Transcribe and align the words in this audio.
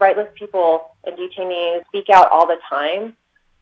rightless 0.00 0.28
people 0.34 0.96
and 1.04 1.16
detainees 1.16 1.84
speak 1.88 2.08
out 2.08 2.30
all 2.32 2.46
the 2.46 2.56
time, 2.68 3.14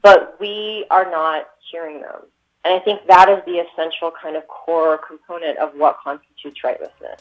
but 0.03 0.37
we 0.39 0.87
are 0.89 1.11
not 1.11 1.49
hearing 1.71 2.01
them. 2.01 2.23
And 2.65 2.75
I 2.75 2.79
think 2.79 3.07
that 3.09 3.29
is 3.29 3.45
the 3.45 3.59
essential 3.59 4.13
kind 4.23 4.37
of 4.37 4.47
core 4.47 4.99
component 4.99 5.59
of 5.59 5.73
what 5.75 5.99
constitutes 6.03 6.61
rightlessness. 6.63 7.19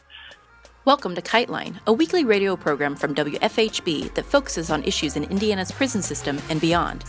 Welcome 0.86 1.16
to 1.16 1.22
Kite 1.22 1.50
Line, 1.50 1.82
a 1.88 1.94
weekly 1.94 2.26
radio 2.26 2.56
program 2.56 2.96
from 2.96 3.16
WFHB 3.16 4.14
that 4.14 4.26
focuses 4.26 4.70
on 4.70 4.84
issues 4.84 5.16
in 5.16 5.23
Indiana's 5.25 5.71
prison 5.71 6.04
system 6.04 6.39
and 6.49 6.61
beyond. 6.61 7.04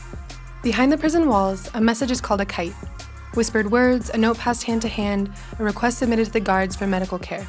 Behind 0.63 0.91
the 0.91 0.99
prison 0.99 1.29
walls, 1.29 1.71
a 1.75 1.81
message 1.81 2.11
is 2.11 2.23
called 2.23 2.41
a 2.41 2.47
kite. 2.47 2.73
Whispered 3.35 3.71
words, 3.71 4.09
a 4.11 4.17
note 4.17 4.39
passed 4.39 4.65
hand 4.65 4.81
to 4.83 4.89
hand, 4.89 5.31
a 5.59 5.63
request 5.63 5.99
submitted 5.99 6.25
to 6.25 6.33
the 6.33 6.41
guards 6.41 6.75
for 6.75 6.87
medical 6.87 7.19
care. 7.19 7.47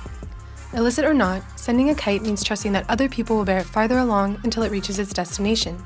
Illicit 0.74 1.04
or 1.04 1.16
not, 1.16 1.42
sending 1.60 1.90
a 1.90 1.96
kite 1.96 2.22
means 2.22 2.44
trusting 2.44 2.74
that 2.74 2.88
other 2.90 3.10
people 3.10 3.36
will 3.36 3.46
bear 3.46 3.58
it 3.58 3.66
farther 3.66 3.98
along 3.98 4.40
until 4.44 4.62
it 4.62 4.72
reaches 4.72 5.00
its 5.00 5.12
destination. 5.12 5.84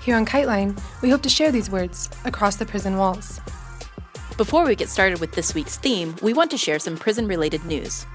Here 0.00 0.16
on 0.16 0.24
Kite 0.24 0.46
Line, 0.46 0.74
we 1.02 1.10
hope 1.10 1.20
to 1.22 1.28
share 1.28 1.52
these 1.52 1.68
words 1.68 2.08
across 2.24 2.56
the 2.56 2.64
prison 2.64 2.96
walls. 2.96 3.40
Before 4.38 4.64
we 4.64 4.74
get 4.74 4.88
started 4.88 5.20
with 5.20 5.32
this 5.32 5.54
week's 5.54 5.76
theme, 5.76 6.16
we 6.22 6.32
want 6.32 6.50
to 6.52 6.58
share 6.58 6.78
some 6.78 6.96
prison 6.96 7.26
related 7.26 7.64
news. 7.66 8.06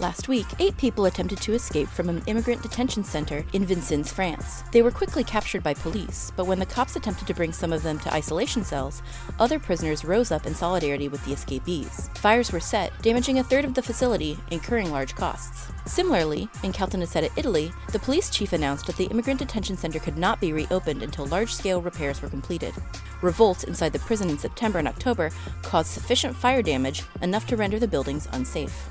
Last 0.00 0.28
week, 0.28 0.46
eight 0.60 0.76
people 0.76 1.06
attempted 1.06 1.40
to 1.40 1.54
escape 1.54 1.88
from 1.88 2.08
an 2.08 2.22
immigrant 2.26 2.62
detention 2.62 3.02
center 3.02 3.44
in 3.52 3.64
Vincennes, 3.64 4.12
France. 4.12 4.62
They 4.70 4.80
were 4.80 4.92
quickly 4.92 5.24
captured 5.24 5.64
by 5.64 5.74
police, 5.74 6.30
but 6.36 6.46
when 6.46 6.60
the 6.60 6.66
cops 6.66 6.94
attempted 6.94 7.26
to 7.26 7.34
bring 7.34 7.52
some 7.52 7.72
of 7.72 7.82
them 7.82 7.98
to 8.00 8.14
isolation 8.14 8.62
cells, 8.62 9.02
other 9.40 9.58
prisoners 9.58 10.04
rose 10.04 10.30
up 10.30 10.46
in 10.46 10.54
solidarity 10.54 11.08
with 11.08 11.24
the 11.24 11.32
escapees. 11.32 12.10
Fires 12.14 12.52
were 12.52 12.60
set, 12.60 12.92
damaging 13.02 13.40
a 13.40 13.42
third 13.42 13.64
of 13.64 13.74
the 13.74 13.82
facility, 13.82 14.38
incurring 14.52 14.92
large 14.92 15.16
costs. 15.16 15.66
Similarly, 15.84 16.48
in 16.62 16.72
Caltanissetta, 16.72 17.30
Italy, 17.36 17.72
the 17.90 17.98
police 17.98 18.30
chief 18.30 18.52
announced 18.52 18.86
that 18.86 18.96
the 18.96 19.06
immigrant 19.06 19.40
detention 19.40 19.76
center 19.76 19.98
could 19.98 20.16
not 20.16 20.40
be 20.40 20.52
reopened 20.52 21.02
until 21.02 21.26
large 21.26 21.52
scale 21.52 21.82
repairs 21.82 22.22
were 22.22 22.28
completed. 22.28 22.72
Revolts 23.20 23.64
inside 23.64 23.92
the 23.92 23.98
prison 23.98 24.30
in 24.30 24.38
September 24.38 24.78
and 24.78 24.86
October 24.86 25.30
caused 25.62 25.90
sufficient 25.90 26.36
fire 26.36 26.62
damage 26.62 27.02
enough 27.20 27.48
to 27.48 27.56
render 27.56 27.80
the 27.80 27.88
buildings 27.88 28.28
unsafe. 28.30 28.88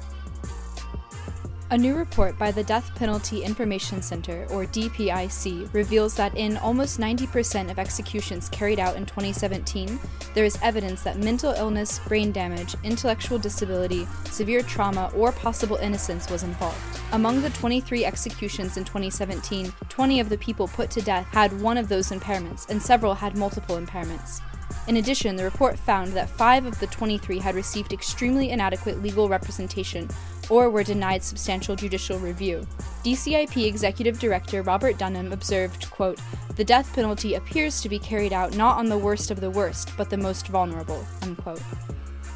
A 1.69 1.77
new 1.77 1.95
report 1.95 2.39
by 2.39 2.49
the 2.49 2.63
Death 2.63 2.95
Penalty 2.95 3.43
Information 3.43 4.01
Center, 4.01 4.47
or 4.49 4.63
DPIC, 4.63 5.73
reveals 5.73 6.15
that 6.15 6.33
in 6.37 6.55
almost 6.55 6.97
90% 6.97 7.69
of 7.69 7.77
executions 7.77 8.47
carried 8.47 8.79
out 8.79 8.95
in 8.95 9.05
2017, 9.05 9.99
there 10.33 10.45
is 10.45 10.57
evidence 10.61 11.03
that 11.03 11.17
mental 11.17 11.51
illness, 11.51 11.99
brain 12.07 12.31
damage, 12.31 12.73
intellectual 12.85 13.37
disability, 13.37 14.07
severe 14.31 14.61
trauma, 14.61 15.11
or 15.13 15.33
possible 15.33 15.75
innocence 15.75 16.29
was 16.29 16.43
involved. 16.43 16.77
Among 17.11 17.41
the 17.41 17.49
23 17.49 18.05
executions 18.05 18.77
in 18.77 18.85
2017, 18.85 19.73
20 19.89 20.19
of 20.21 20.29
the 20.29 20.37
people 20.37 20.69
put 20.69 20.89
to 20.91 21.01
death 21.01 21.25
had 21.33 21.59
one 21.61 21.77
of 21.77 21.89
those 21.89 22.11
impairments, 22.11 22.69
and 22.69 22.81
several 22.81 23.13
had 23.13 23.35
multiple 23.35 23.75
impairments. 23.75 24.39
In 24.87 24.97
addition, 24.97 25.35
the 25.35 25.43
report 25.43 25.77
found 25.77 26.13
that 26.13 26.29
five 26.29 26.65
of 26.65 26.79
the 26.79 26.87
23 26.87 27.39
had 27.39 27.55
received 27.55 27.91
extremely 27.91 28.51
inadequate 28.51 29.03
legal 29.03 29.27
representation 29.27 30.07
or 30.49 30.69
were 30.69 30.83
denied 30.83 31.23
substantial 31.23 31.75
judicial 31.75 32.19
review. 32.19 32.65
DCIP 33.03 33.65
Executive 33.65 34.19
Director 34.19 34.61
Robert 34.61 34.97
Dunham 34.97 35.31
observed, 35.31 35.89
quote, 35.91 36.19
"The 36.55 36.63
death 36.63 36.93
penalty 36.93 37.35
appears 37.35 37.81
to 37.81 37.89
be 37.89 37.99
carried 37.99 38.33
out 38.33 38.55
not 38.55 38.77
on 38.77 38.87
the 38.87 38.97
worst 38.97 39.31
of 39.31 39.39
the 39.39 39.51
worst, 39.51 39.91
but 39.97 40.09
the 40.09 40.17
most 40.17 40.47
vulnerable." 40.47 41.05
Unquote. 41.21 41.61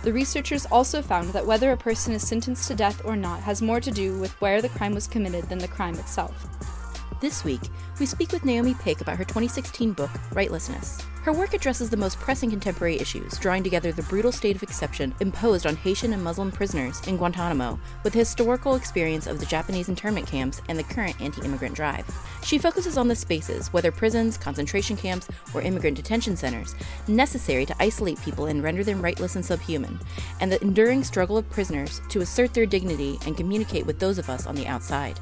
The 0.04 0.14
researchers 0.14 0.66
also 0.72 1.02
found 1.02 1.30
that 1.34 1.46
whether 1.46 1.72
a 1.72 1.78
person 1.78 2.14
is 2.14 2.28
sentenced 2.28 2.68
to 2.68 2.76
death 2.76 3.02
or 3.06 3.16
not 3.16 3.42
has 3.42 3.62
more 3.62 3.80
to 3.80 3.92
do 3.92 4.18
with 4.18 4.32
where 4.42 4.62
the 4.62 4.70
crime 4.70 4.94
was 4.94 5.08
committed 5.08 5.48
than 5.48 5.60
the 5.60 5.68
crime 5.68 5.96
itself. 5.96 6.48
This 7.20 7.44
week, 7.44 7.62
we 8.00 8.08
speak 8.08 8.32
with 8.32 8.44
Naomi 8.44 8.74
Paik 8.74 9.02
about 9.02 9.18
her 9.18 9.24
2016 9.24 9.94
book, 9.94 10.10
Rightlessness. 10.32 11.04
Her 11.24 11.34
work 11.34 11.54
addresses 11.54 11.92
the 11.92 11.98
most 11.98 12.20
pressing 12.20 12.50
contemporary 12.50 13.00
issues, 13.00 13.38
drawing 13.38 13.62
together 13.62 13.92
the 13.92 14.02
brutal 14.02 14.32
state 14.32 14.56
of 14.56 14.64
exception 14.64 15.14
imposed 15.20 15.68
on 15.68 15.76
Haitian 15.76 16.14
and 16.14 16.24
Muslim 16.24 16.52
prisoners 16.52 17.00
in 17.06 17.18
Guantanamo 17.18 17.80
with 18.04 18.14
the 18.14 18.20
historical 18.20 18.74
experience 18.74 19.28
of 19.28 19.40
the 19.40 19.46
Japanese 19.46 19.88
internment 19.88 20.26
camps 20.26 20.64
and 20.68 20.80
the 20.80 20.84
current 20.84 21.22
anti 21.22 21.46
immigrant 21.46 21.76
drive. 21.76 22.10
She 22.44 22.58
focuses 22.58 22.98
on 22.98 23.08
the 23.08 23.16
spaces, 23.16 23.72
whether 23.72 23.92
prisons, 23.92 24.36
concentration 24.36 24.98
camps, 24.98 25.28
or 25.54 25.62
immigrant 25.62 25.96
detention 25.96 26.36
centers, 26.36 26.74
necessary 27.08 27.68
to 27.68 27.76
isolate 27.80 28.20
people 28.24 28.48
and 28.48 28.64
render 28.64 28.84
them 28.84 29.00
rightless 29.00 29.36
and 29.36 29.46
subhuman, 29.46 30.00
and 30.40 30.52
the 30.52 30.62
enduring 30.64 31.04
struggle 31.04 31.38
of 31.38 31.48
prisoners 31.52 32.02
to 32.10 32.22
assert 32.22 32.56
their 32.56 32.66
dignity 32.66 33.20
and 33.28 33.38
communicate 33.38 33.86
with 33.86 34.00
those 34.00 34.18
of 34.18 34.28
us 34.28 34.48
on 34.48 34.56
the 34.56 34.66
outside. 34.66 35.20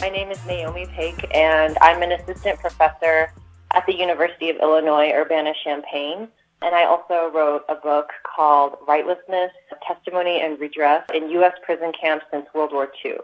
My 0.00 0.08
name 0.08 0.30
is 0.30 0.44
Naomi 0.44 0.86
Paik, 0.86 1.24
and 1.32 1.78
I'm 1.80 2.02
an 2.02 2.10
assistant 2.10 2.58
professor 2.58 3.32
at 3.72 3.86
the 3.86 3.94
University 3.94 4.50
of 4.50 4.56
Illinois 4.56 5.12
Urbana-Champaign. 5.12 6.28
And 6.62 6.74
I 6.74 6.84
also 6.84 7.30
wrote 7.34 7.64
a 7.68 7.74
book 7.74 8.10
called 8.24 8.76
Rightlessness, 8.86 9.50
Testimony 9.86 10.40
and 10.40 10.58
Redress 10.60 11.04
in 11.14 11.30
U.S. 11.30 11.54
Prison 11.64 11.92
Camps 11.98 12.24
Since 12.30 12.46
World 12.54 12.72
War 12.72 12.88
II. 13.04 13.16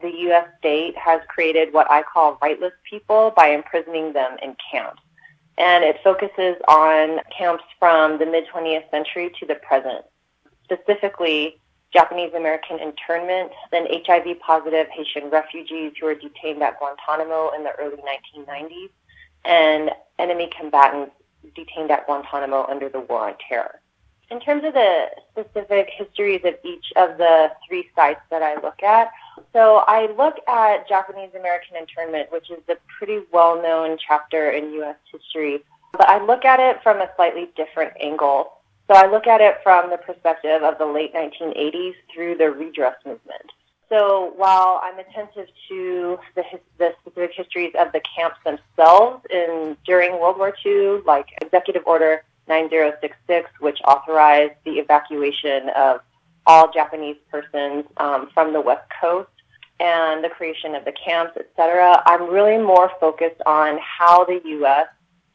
The 0.00 0.10
U.S. 0.10 0.46
state 0.58 0.96
has 0.96 1.20
created 1.28 1.72
what 1.72 1.90
I 1.90 2.02
call 2.02 2.38
rightless 2.42 2.72
people 2.88 3.32
by 3.36 3.48
imprisoning 3.48 4.12
them 4.12 4.36
in 4.42 4.54
camps. 4.70 5.02
And 5.58 5.84
it 5.84 5.96
focuses 6.04 6.56
on 6.68 7.20
camps 7.36 7.64
from 7.78 8.18
the 8.18 8.26
mid 8.26 8.44
20th 8.54 8.90
century 8.90 9.32
to 9.40 9.46
the 9.46 9.54
present, 9.56 10.04
specifically 10.64 11.58
Japanese 11.92 12.34
American 12.34 12.78
internment, 12.78 13.52
then 13.72 13.86
HIV 13.90 14.38
positive 14.40 14.86
Haitian 14.92 15.30
refugees 15.30 15.92
who 15.98 16.06
were 16.06 16.14
detained 16.14 16.62
at 16.62 16.78
Guantanamo 16.78 17.52
in 17.56 17.64
the 17.64 17.72
early 17.78 17.96
1990s, 17.96 18.90
and 19.46 19.90
enemy 20.18 20.50
combatants 20.58 21.12
detained 21.54 21.90
at 21.90 22.06
Guantanamo 22.06 22.66
under 22.68 22.88
the 22.88 23.00
War 23.00 23.28
on 23.28 23.34
Terror. 23.48 23.80
In 24.28 24.40
terms 24.40 24.64
of 24.64 24.74
the 24.74 25.06
specific 25.30 25.88
histories 25.96 26.40
of 26.44 26.54
each 26.64 26.86
of 26.96 27.16
the 27.16 27.52
three 27.66 27.88
sites 27.94 28.20
that 28.30 28.42
I 28.42 28.60
look 28.60 28.82
at, 28.82 29.10
so 29.52 29.84
I 29.86 30.10
look 30.16 30.36
at 30.48 30.88
Japanese 30.88 31.30
American 31.38 31.76
internment, 31.76 32.32
which 32.32 32.50
is 32.50 32.58
a 32.68 32.74
pretty 32.98 33.20
well 33.32 33.62
known 33.62 33.96
chapter 34.04 34.50
in 34.50 34.72
U.S. 34.74 34.96
history, 35.12 35.62
but 35.92 36.08
I 36.08 36.24
look 36.24 36.44
at 36.44 36.58
it 36.58 36.82
from 36.82 37.00
a 37.00 37.08
slightly 37.14 37.50
different 37.56 37.92
angle. 38.00 38.52
So 38.88 38.94
I 38.94 39.08
look 39.10 39.28
at 39.28 39.40
it 39.40 39.58
from 39.62 39.90
the 39.90 39.96
perspective 39.96 40.62
of 40.62 40.78
the 40.78 40.86
late 40.86 41.14
1980s 41.14 41.94
through 42.12 42.36
the 42.36 42.50
redress 42.50 42.96
movement. 43.04 43.52
So 43.88 44.32
while 44.36 44.80
I'm 44.82 44.98
attentive 44.98 45.46
to 45.68 46.18
the, 46.34 46.42
the 46.78 46.92
specific 47.00 47.32
histories 47.36 47.72
of 47.78 47.92
the 47.92 48.00
camps 48.00 48.36
themselves 48.44 49.24
in 49.30 49.76
during 49.84 50.12
World 50.20 50.38
War 50.38 50.52
II, 50.64 51.02
like 51.06 51.26
Executive 51.40 51.82
Order 51.86 52.24
9066, 52.48 53.48
which 53.60 53.78
authorized 53.86 54.54
the 54.64 54.78
evacuation 54.78 55.68
of 55.76 56.00
all 56.46 56.72
Japanese 56.72 57.16
persons 57.30 57.84
um, 57.98 58.28
from 58.34 58.52
the 58.52 58.60
West 58.60 58.88
Coast 59.00 59.30
and 59.78 60.24
the 60.24 60.30
creation 60.30 60.74
of 60.74 60.84
the 60.84 60.92
camps, 60.92 61.36
etc., 61.36 62.02
I'm 62.06 62.28
really 62.28 62.58
more 62.58 62.90
focused 62.98 63.40
on 63.46 63.78
how 63.78 64.24
the 64.24 64.40
U.S. 64.44 64.86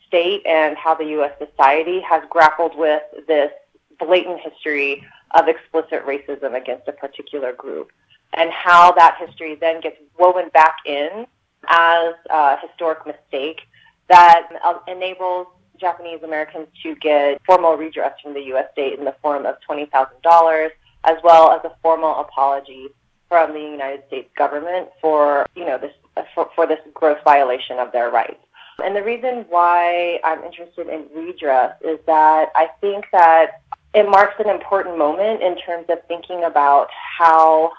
state 0.08 0.46
and 0.46 0.76
how 0.78 0.96
the 0.96 1.06
U.S. 1.06 1.32
society 1.38 2.02
has 2.02 2.24
grappled 2.30 2.78
with 2.78 3.04
this 3.28 3.52
blatant 4.00 4.40
history 4.40 5.06
of 5.36 5.48
explicit 5.48 6.06
racism 6.06 6.58
against 6.58 6.88
a 6.88 6.92
particular 6.92 7.54
group 7.54 7.92
and 8.34 8.50
how 8.52 8.92
that 8.94 9.18
history 9.20 9.56
then 9.56 9.82
gets 9.82 9.98
woven 10.18 10.50
back 10.54 10.78
in 10.86 11.26
as 11.68 12.14
a 12.30 12.58
historic 12.66 13.06
mistake 13.06 13.62
that 14.10 14.48
um, 14.66 14.80
enables 14.88 15.48
Japanese 15.80 16.22
Americans 16.24 16.68
to 16.84 16.96
get 16.96 17.42
formal 17.46 17.76
redress 17.76 18.14
from 18.22 18.34
the 18.34 18.42
U.S. 18.54 18.68
state 18.72 18.98
in 18.98 19.06
the 19.06 19.16
form 19.22 19.46
of 19.46 19.56
$20,000, 19.68 20.70
as 21.06 21.18
well 21.24 21.52
as 21.52 21.62
a 21.64 21.72
formal 21.82 22.20
apology 22.20 22.88
from 23.28 23.54
the 23.54 23.60
United 23.60 24.06
States 24.08 24.30
government 24.38 24.90
for, 25.00 25.48
you 25.56 25.66
know, 25.66 25.78
this 25.78 25.94
uh, 26.18 26.24
for, 26.36 26.50
for 26.56 26.68
this 26.68 26.80
gross 26.94 27.18
violation 27.24 27.80
of 27.80 27.92
their 27.94 28.12
rights. 28.12 28.44
And 28.84 28.96
the 28.96 29.04
reason 29.04 29.46
why 29.50 30.20
I'm 30.24 30.44
interested 30.44 30.88
in 30.88 31.06
redress 31.16 31.76
is 31.82 32.00
that 32.06 32.50
I 32.56 32.68
think 32.82 33.06
that 33.12 33.62
it 33.94 34.10
marks 34.10 34.36
an 34.40 34.50
important 34.50 34.98
moment 34.98 35.42
in 35.42 35.58
terms 35.58 35.86
of 35.90 36.00
thinking 36.08 36.44
about 36.44 36.88
how 37.18 37.72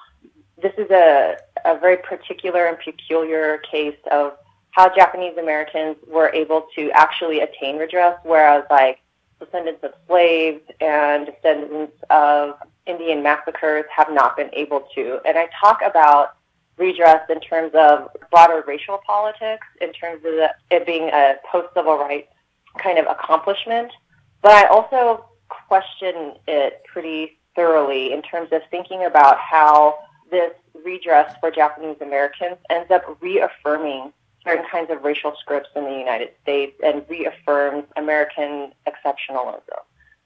this 0.60 0.72
is 0.78 0.90
a, 0.90 1.36
a 1.64 1.78
very 1.78 1.96
particular 1.98 2.66
and 2.66 2.78
peculiar 2.78 3.58
case 3.70 3.96
of 4.10 4.32
how 4.72 4.94
Japanese 4.94 5.36
Americans 5.38 5.96
were 6.06 6.30
able 6.34 6.66
to 6.74 6.90
actually 6.92 7.40
attain 7.40 7.76
redress, 7.76 8.18
whereas 8.24 8.64
like 8.70 9.00
descendants 9.38 9.82
of 9.82 9.92
slaves 10.06 10.62
and 10.80 11.26
descendants 11.26 11.96
of 12.10 12.54
Indian 12.86 13.22
massacres 13.22 13.84
have 13.94 14.08
not 14.10 14.36
been 14.36 14.50
able 14.52 14.88
to. 14.94 15.20
And 15.26 15.38
I 15.38 15.48
talk 15.60 15.80
about 15.84 16.36
redress 16.78 17.20
in 17.28 17.40
terms 17.40 17.72
of 17.74 18.08
broader 18.30 18.64
racial 18.66 18.98
politics, 19.06 19.66
in 19.80 19.92
terms 19.92 20.24
of 20.24 20.32
the, 20.32 20.54
it 20.70 20.86
being 20.86 21.10
a 21.12 21.34
post-civil 21.50 21.98
rights 21.98 22.32
kind 22.78 22.98
of 22.98 23.06
accomplishment. 23.06 23.92
But 24.40 24.52
I 24.52 24.66
also 24.68 25.26
question 25.48 26.34
it 26.48 26.82
pretty 26.90 27.38
thoroughly 27.54 28.12
in 28.12 28.22
terms 28.22 28.48
of 28.52 28.62
thinking 28.70 29.04
about 29.04 29.38
how 29.38 29.98
this 30.32 30.52
redress 30.84 31.32
for 31.38 31.52
Japanese 31.52 31.98
Americans 32.00 32.56
ends 32.68 32.90
up 32.90 33.18
reaffirming 33.20 34.12
certain 34.44 34.64
kinds 34.68 34.90
of 34.90 35.04
racial 35.04 35.34
scripts 35.38 35.68
in 35.76 35.84
the 35.84 35.96
United 35.96 36.30
States 36.42 36.74
and 36.84 37.04
reaffirms 37.08 37.84
American 37.96 38.72
exceptionalism. 38.88 39.78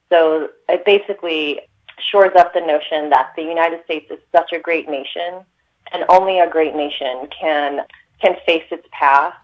So 0.09 0.49
it 0.67 0.83
basically 0.85 1.59
shores 1.99 2.31
up 2.35 2.53
the 2.53 2.61
notion 2.61 3.11
that 3.11 3.33
the 3.35 3.43
United 3.43 3.83
States 3.83 4.09
is 4.09 4.19
such 4.31 4.51
a 4.53 4.59
great 4.59 4.89
nation 4.89 5.45
and 5.91 6.03
only 6.09 6.39
a 6.39 6.49
great 6.49 6.75
nation 6.75 7.27
can 7.39 7.81
can 8.19 8.35
face 8.47 8.63
its 8.71 8.87
past 8.91 9.37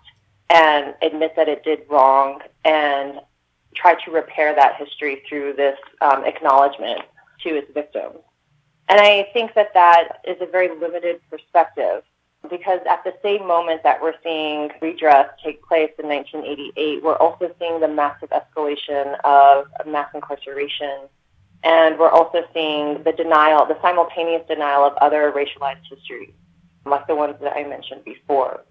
and 0.50 0.96
admit 1.04 1.36
that 1.36 1.48
it 1.48 1.64
did 1.64 1.82
wrong 1.90 2.42
and 2.66 3.20
try 3.76 3.96
to 4.04 4.12
repair 4.12 4.56
that 4.56 4.76
history 4.78 5.22
through 5.28 5.54
this 5.54 5.78
um, 6.02 6.24
acknowledgement 6.26 7.02
to 7.42 7.50
its 7.50 7.72
victims. 7.74 8.18
And 8.90 9.00
I 9.00 9.30
think 9.34 9.54
that 9.56 9.74
that 9.74 10.20
is 10.28 10.38
a 10.42 10.46
very 10.46 10.70
limited 10.78 11.22
perspective 11.30 12.04
because 12.50 12.82
at 12.90 13.04
the 13.06 13.14
same 13.24 13.48
moment 13.48 13.84
that 13.84 14.02
we're 14.02 14.16
seeing 14.22 14.70
redress 14.82 15.30
take 15.44 15.64
place 15.64 15.92
in 15.98 16.08
1988, 16.10 17.02
we're 17.02 17.16
also 17.16 17.54
seeing 17.60 17.80
the 17.80 17.88
massive 17.88 18.30
escalation 18.30 19.18
of 19.24 19.68
mass 19.88 20.10
incarceration. 20.14 21.08
And 21.64 21.98
we're 21.98 22.10
also 22.10 22.44
seeing 22.54 23.02
the 23.04 23.14
denial, 23.14 23.66
the 23.66 23.82
simultaneous 23.82 24.46
denial 24.48 24.84
of 24.84 24.94
other 24.98 25.32
racialized 25.32 25.88
histories, 25.90 26.34
like 26.86 27.08
the 27.08 27.16
ones 27.16 27.36
that 27.42 27.54
I 27.56 27.64
mentioned 27.64 28.04
before. 28.04 28.66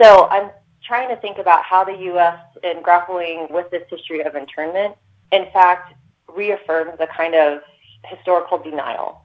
So 0.00 0.28
I'm 0.28 0.50
trying 0.84 1.08
to 1.08 1.16
think 1.16 1.38
about 1.38 1.64
how 1.64 1.84
the 1.84 1.96
U.S., 1.96 2.38
in 2.62 2.82
grappling 2.82 3.46
with 3.50 3.70
this 3.70 3.84
history 3.88 4.20
of 4.20 4.36
internment, 4.36 4.96
in 5.32 5.46
fact, 5.52 5.94
reaffirms 6.28 6.96
a 7.00 7.06
kind 7.06 7.34
of 7.34 7.62
historical 8.04 8.58
denial, 8.58 9.19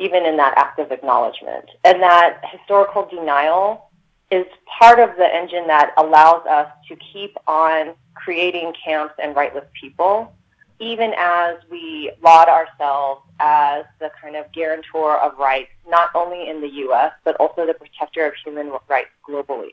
even 0.00 0.24
in 0.24 0.36
that 0.38 0.54
act 0.56 0.78
of 0.78 0.90
acknowledgement. 0.90 1.66
And 1.84 2.02
that 2.02 2.40
historical 2.50 3.06
denial 3.06 3.90
is 4.30 4.46
part 4.78 4.98
of 4.98 5.16
the 5.16 5.26
engine 5.34 5.66
that 5.66 5.92
allows 5.96 6.46
us 6.46 6.68
to 6.88 6.96
keep 7.12 7.36
on 7.46 7.94
creating 8.14 8.72
camps 8.82 9.14
and 9.22 9.36
rightless 9.36 9.64
people, 9.78 10.32
even 10.78 11.12
as 11.18 11.56
we 11.70 12.10
laud 12.22 12.48
ourselves 12.48 13.22
as 13.40 13.84
the 13.98 14.10
kind 14.22 14.36
of 14.36 14.50
guarantor 14.52 15.18
of 15.18 15.36
rights, 15.38 15.70
not 15.86 16.10
only 16.14 16.48
in 16.48 16.60
the 16.60 16.68
U.S., 16.68 17.12
but 17.24 17.36
also 17.36 17.66
the 17.66 17.74
protector 17.74 18.26
of 18.26 18.34
human 18.42 18.72
rights 18.88 19.10
globally. 19.28 19.72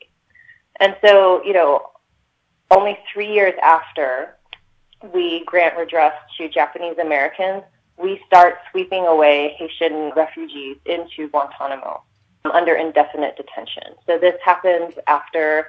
And 0.80 0.96
so, 1.04 1.42
you 1.44 1.52
know, 1.54 1.90
only 2.70 2.98
three 3.12 3.32
years 3.32 3.54
after 3.62 4.36
we 5.14 5.44
grant 5.44 5.76
redress 5.76 6.14
to 6.36 6.48
Japanese 6.48 6.98
Americans, 6.98 7.62
we 8.00 8.20
start 8.26 8.58
sweeping 8.70 9.06
away 9.06 9.56
Haitian 9.58 10.12
refugees 10.14 10.76
into 10.86 11.28
Guantanamo 11.28 12.02
under 12.52 12.74
indefinite 12.74 13.36
detention. 13.36 13.94
So 14.06 14.18
this 14.18 14.34
happens 14.44 14.94
after 15.06 15.68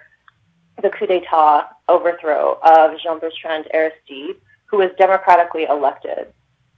the 0.82 0.90
coup 0.90 1.08
d'etat 1.08 1.70
overthrow 1.88 2.60
of 2.64 2.98
Jean-Bertrand 3.00 3.68
Aristide, 3.74 4.36
who 4.66 4.78
was 4.78 4.92
democratically 4.98 5.64
elected. 5.64 6.32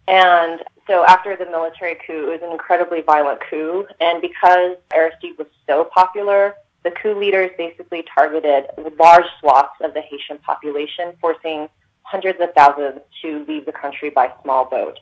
And 0.08 0.62
so 0.88 1.06
after 1.06 1.36
the 1.36 1.46
military 1.46 1.96
coup, 2.08 2.30
it 2.30 2.32
was 2.32 2.42
an 2.42 2.52
incredibly 2.52 3.02
violent 3.02 3.42
coup. 3.50 3.86
And 4.00 4.22
because 4.22 4.78
Aristide 4.94 5.38
was 5.38 5.48
so 5.68 5.84
popular, 5.84 6.56
the 6.84 6.92
coup 6.92 7.14
leaders 7.14 7.52
basically 7.58 8.04
targeted 8.14 8.66
large 9.00 9.26
swaths 9.40 9.76
of 9.82 9.94
the 9.94 10.02
Haitian 10.02 10.40
population, 10.40 11.14
forcing 11.22 11.70
hundreds 12.04 12.40
of 12.42 12.54
thousands 12.56 13.02
to 13.22 13.46
leave 13.48 13.66
the 13.66 13.72
country 13.72 14.10
by 14.10 14.32
small 14.42 14.66
boat. 14.66 15.00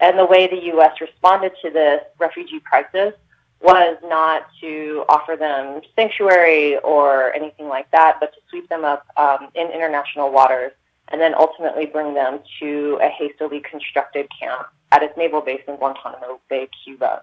And 0.00 0.18
the 0.18 0.24
way 0.24 0.46
the 0.46 0.64
U.S. 0.74 1.00
responded 1.00 1.52
to 1.62 1.70
this 1.70 2.02
refugee 2.18 2.60
crisis 2.60 3.14
was 3.60 3.98
not 4.04 4.46
to 4.60 5.04
offer 5.08 5.36
them 5.36 5.82
sanctuary 5.94 6.78
or 6.78 7.32
anything 7.34 7.68
like 7.68 7.90
that, 7.90 8.16
but 8.18 8.32
to 8.32 8.40
sweep 8.48 8.68
them 8.70 8.84
up 8.84 9.06
um, 9.16 9.48
in 9.54 9.70
international 9.70 10.32
waters 10.32 10.72
and 11.08 11.20
then 11.20 11.34
ultimately 11.34 11.86
bring 11.86 12.14
them 12.14 12.40
to 12.60 12.98
a 13.02 13.08
hastily 13.08 13.60
constructed 13.60 14.26
camp 14.38 14.68
at 14.92 15.02
its 15.02 15.16
naval 15.16 15.40
base 15.40 15.60
in 15.68 15.76
Guantanamo 15.76 16.40
Bay, 16.48 16.68
Cuba 16.84 17.22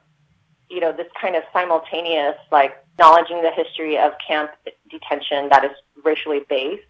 you 0.70 0.80
know, 0.80 0.92
this 0.92 1.08
kind 1.20 1.36
of 1.36 1.44
simultaneous, 1.54 2.36
like, 2.52 2.78
acknowledging 2.94 3.42
the 3.42 3.52
history 3.52 3.98
of 3.98 4.14
camp 4.26 4.52
detention 4.90 5.50
that 5.50 5.64
is 5.64 5.72
racially 6.04 6.42
based, 6.50 6.84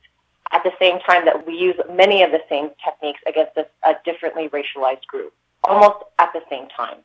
at 0.51 0.63
the 0.63 0.72
same 0.80 1.00
time 1.00 1.25
that 1.25 1.45
we 1.45 1.56
use 1.56 1.75
many 1.92 2.24
of 2.24 2.31
the 2.31 2.42
same 2.50 2.69
techniques 2.83 3.19
against 3.28 3.56
a, 3.57 3.66
a 3.88 3.95
differently 4.06 4.50
racialized 4.50 5.06
group, 5.07 5.33
almost 5.68 6.06
at 6.19 6.31
the 6.34 6.42
same 6.50 6.68
time. 6.69 6.98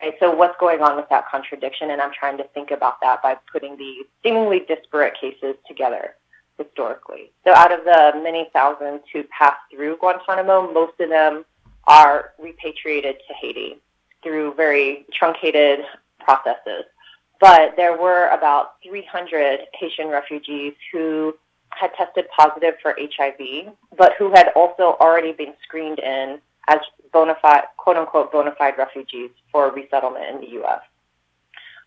Right? 0.00 0.14
So 0.20 0.34
what's 0.34 0.58
going 0.58 0.80
on 0.80 0.96
with 0.96 1.08
that 1.10 1.28
contradiction? 1.30 1.90
And 1.90 2.00
I'm 2.00 2.12
trying 2.12 2.38
to 2.38 2.44
think 2.54 2.70
about 2.70 3.00
that 3.02 3.22
by 3.22 3.36
putting 3.52 3.76
these 3.76 4.04
seemingly 4.22 4.60
disparate 4.66 5.14
cases 5.20 5.56
together 5.66 6.14
historically. 6.58 7.32
So 7.44 7.54
out 7.54 7.72
of 7.72 7.84
the 7.84 8.20
many 8.22 8.48
thousands 8.52 9.00
who 9.12 9.24
passed 9.24 9.60
through 9.70 9.96
Guantanamo, 9.96 10.72
most 10.72 10.98
of 11.00 11.08
them 11.08 11.44
are 11.86 12.32
repatriated 12.38 13.16
to 13.26 13.34
Haiti 13.40 13.78
through 14.22 14.54
very 14.54 15.06
truncated 15.12 15.80
processes. 16.18 16.84
But 17.40 17.74
there 17.76 17.96
were 17.96 18.28
about 18.28 18.74
300 18.86 19.60
Haitian 19.72 20.08
refugees 20.08 20.74
who 20.92 21.34
had 21.70 21.94
tested 21.94 22.26
positive 22.36 22.74
for 22.82 22.94
HIV, 22.98 23.72
but 23.96 24.12
who 24.18 24.30
had 24.30 24.48
also 24.54 24.96
already 25.00 25.32
been 25.32 25.54
screened 25.62 25.98
in 26.00 26.38
as 26.70 26.78
bona 27.12 27.34
fide, 27.42 27.64
quote 27.76 27.96
unquote, 27.96 28.32
bona 28.32 28.54
fide 28.56 28.78
refugees 28.78 29.30
for 29.50 29.70
resettlement 29.70 30.24
in 30.34 30.40
the 30.40 30.50
U.S. 30.60 30.80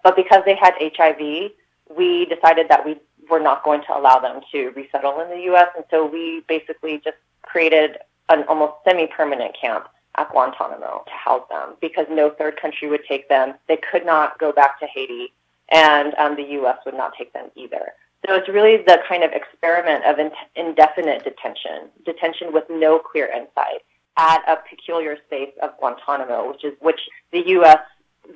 But 0.03 0.15
because 0.15 0.43
they 0.45 0.55
had 0.55 0.73
HIV, 0.79 1.51
we 1.95 2.25
decided 2.25 2.67
that 2.69 2.85
we 2.85 2.97
were 3.29 3.39
not 3.39 3.63
going 3.63 3.81
to 3.87 3.97
allow 3.97 4.19
them 4.19 4.41
to 4.51 4.69
resettle 4.71 5.21
in 5.21 5.29
the 5.29 5.43
U.S. 5.45 5.67
And 5.75 5.85
so 5.89 6.05
we 6.05 6.43
basically 6.47 7.01
just 7.03 7.17
created 7.41 7.97
an 8.29 8.43
almost 8.49 8.73
semi-permanent 8.85 9.55
camp 9.59 9.87
at 10.15 10.29
Guantanamo 10.29 11.03
to 11.05 11.11
house 11.11 11.47
them 11.49 11.75
because 11.81 12.05
no 12.09 12.29
third 12.29 12.59
country 12.61 12.89
would 12.89 13.05
take 13.07 13.29
them. 13.29 13.53
They 13.67 13.77
could 13.77 14.05
not 14.05 14.37
go 14.39 14.51
back 14.51 14.79
to 14.81 14.85
Haiti, 14.85 15.33
and 15.69 16.13
um, 16.15 16.35
the 16.35 16.43
U.S. 16.59 16.77
would 16.85 16.95
not 16.95 17.13
take 17.17 17.31
them 17.33 17.49
either. 17.55 17.93
So 18.27 18.35
it's 18.35 18.47
really 18.47 18.77
the 18.77 18.99
kind 19.07 19.23
of 19.23 19.31
experiment 19.31 20.05
of 20.05 20.19
in- 20.19 20.31
indefinite 20.55 21.23
detention, 21.23 21.89
detention 22.05 22.53
with 22.53 22.63
no 22.69 22.99
clear 22.99 23.29
end 23.29 23.47
sight 23.55 23.81
at 24.17 24.41
a 24.47 24.57
peculiar 24.69 25.17
space 25.25 25.51
of 25.61 25.71
Guantanamo, 25.79 26.49
which 26.49 26.63
is 26.63 26.73
which 26.81 26.99
the 27.31 27.43
U.S. 27.47 27.79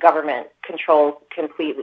government 0.00 0.48
controls 0.64 1.14
complete 1.34 1.76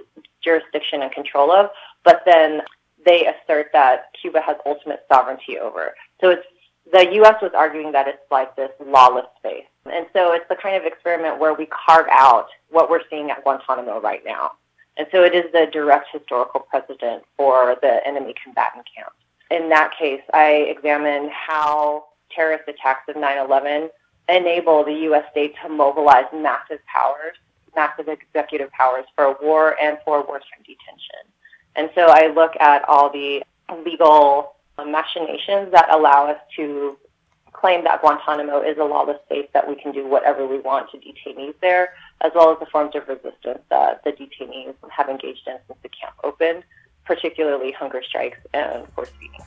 jurisdiction 0.43 1.01
and 1.01 1.11
control 1.11 1.51
of, 1.51 1.69
but 2.03 2.21
then 2.25 2.61
they 3.05 3.27
assert 3.27 3.67
that 3.73 4.09
Cuba 4.19 4.41
has 4.41 4.57
ultimate 4.65 5.05
sovereignty 5.11 5.59
over. 5.59 5.93
So 6.21 6.29
it's 6.29 6.45
the 6.91 7.13
U.S. 7.15 7.41
was 7.41 7.51
arguing 7.55 7.91
that 7.93 8.07
it's 8.07 8.19
like 8.29 8.55
this 8.55 8.71
lawless 8.85 9.25
space. 9.39 9.65
And 9.85 10.05
so 10.13 10.33
it's 10.33 10.45
the 10.49 10.55
kind 10.55 10.75
of 10.75 10.83
experiment 10.83 11.39
where 11.39 11.53
we 11.53 11.67
carve 11.67 12.07
out 12.11 12.47
what 12.69 12.89
we're 12.89 13.01
seeing 13.09 13.31
at 13.31 13.43
Guantanamo 13.43 14.01
right 14.01 14.21
now. 14.25 14.51
And 14.97 15.07
so 15.11 15.23
it 15.23 15.35
is 15.35 15.51
the 15.51 15.67
direct 15.71 16.07
historical 16.11 16.61
precedent 16.61 17.23
for 17.37 17.75
the 17.81 18.05
enemy 18.07 18.33
combatant 18.41 18.85
camp. 18.95 19.13
In 19.51 19.69
that 19.69 19.91
case, 19.97 20.21
I 20.33 20.73
examine 20.75 21.29
how 21.29 22.05
terrorist 22.35 22.67
attacks 22.67 23.07
of 23.07 23.15
9-11 23.15 23.89
enable 24.27 24.83
the 24.83 24.93
U.S. 24.93 25.23
state 25.31 25.53
to 25.63 25.69
mobilize 25.69 26.25
massive 26.33 26.79
powers, 26.85 27.37
massive 27.75 28.07
executive 28.07 28.71
powers 28.71 29.05
for 29.15 29.37
war 29.41 29.75
and 29.81 29.97
for 30.03 30.25
wartime 30.25 30.63
detention. 30.65 31.29
And 31.75 31.89
so 31.93 32.07
I 32.07 32.27
look 32.33 32.53
at 32.59 32.87
all 32.87 33.11
the 33.11 33.43
legal 33.85 34.55
machinations 34.77 35.71
that 35.71 35.87
allow 35.89 36.27
us 36.27 36.39
to 36.55 36.97
claim 37.53 37.83
that 37.83 38.01
Guantanamo 38.01 38.61
is 38.61 38.77
a 38.77 38.83
lawless 38.83 39.17
space 39.25 39.47
that 39.53 39.67
we 39.67 39.75
can 39.75 39.91
do 39.91 40.05
whatever 40.05 40.45
we 40.45 40.59
want 40.59 40.89
to 40.91 40.97
detainees 40.97 41.53
there, 41.61 41.93
as 42.21 42.31
well 42.35 42.51
as 42.51 42.59
the 42.59 42.65
forms 42.65 42.95
of 42.95 43.07
resistance 43.07 43.59
that 43.69 44.03
the 44.03 44.11
detainees 44.11 44.73
have 44.89 45.07
engaged 45.07 45.47
in 45.47 45.57
since 45.67 45.79
the 45.81 45.89
camp 45.89 46.15
opened, 46.23 46.63
particularly 47.05 47.71
hunger 47.71 48.01
strikes 48.03 48.39
and 48.53 48.87
force 48.93 49.11
feeding. 49.19 49.41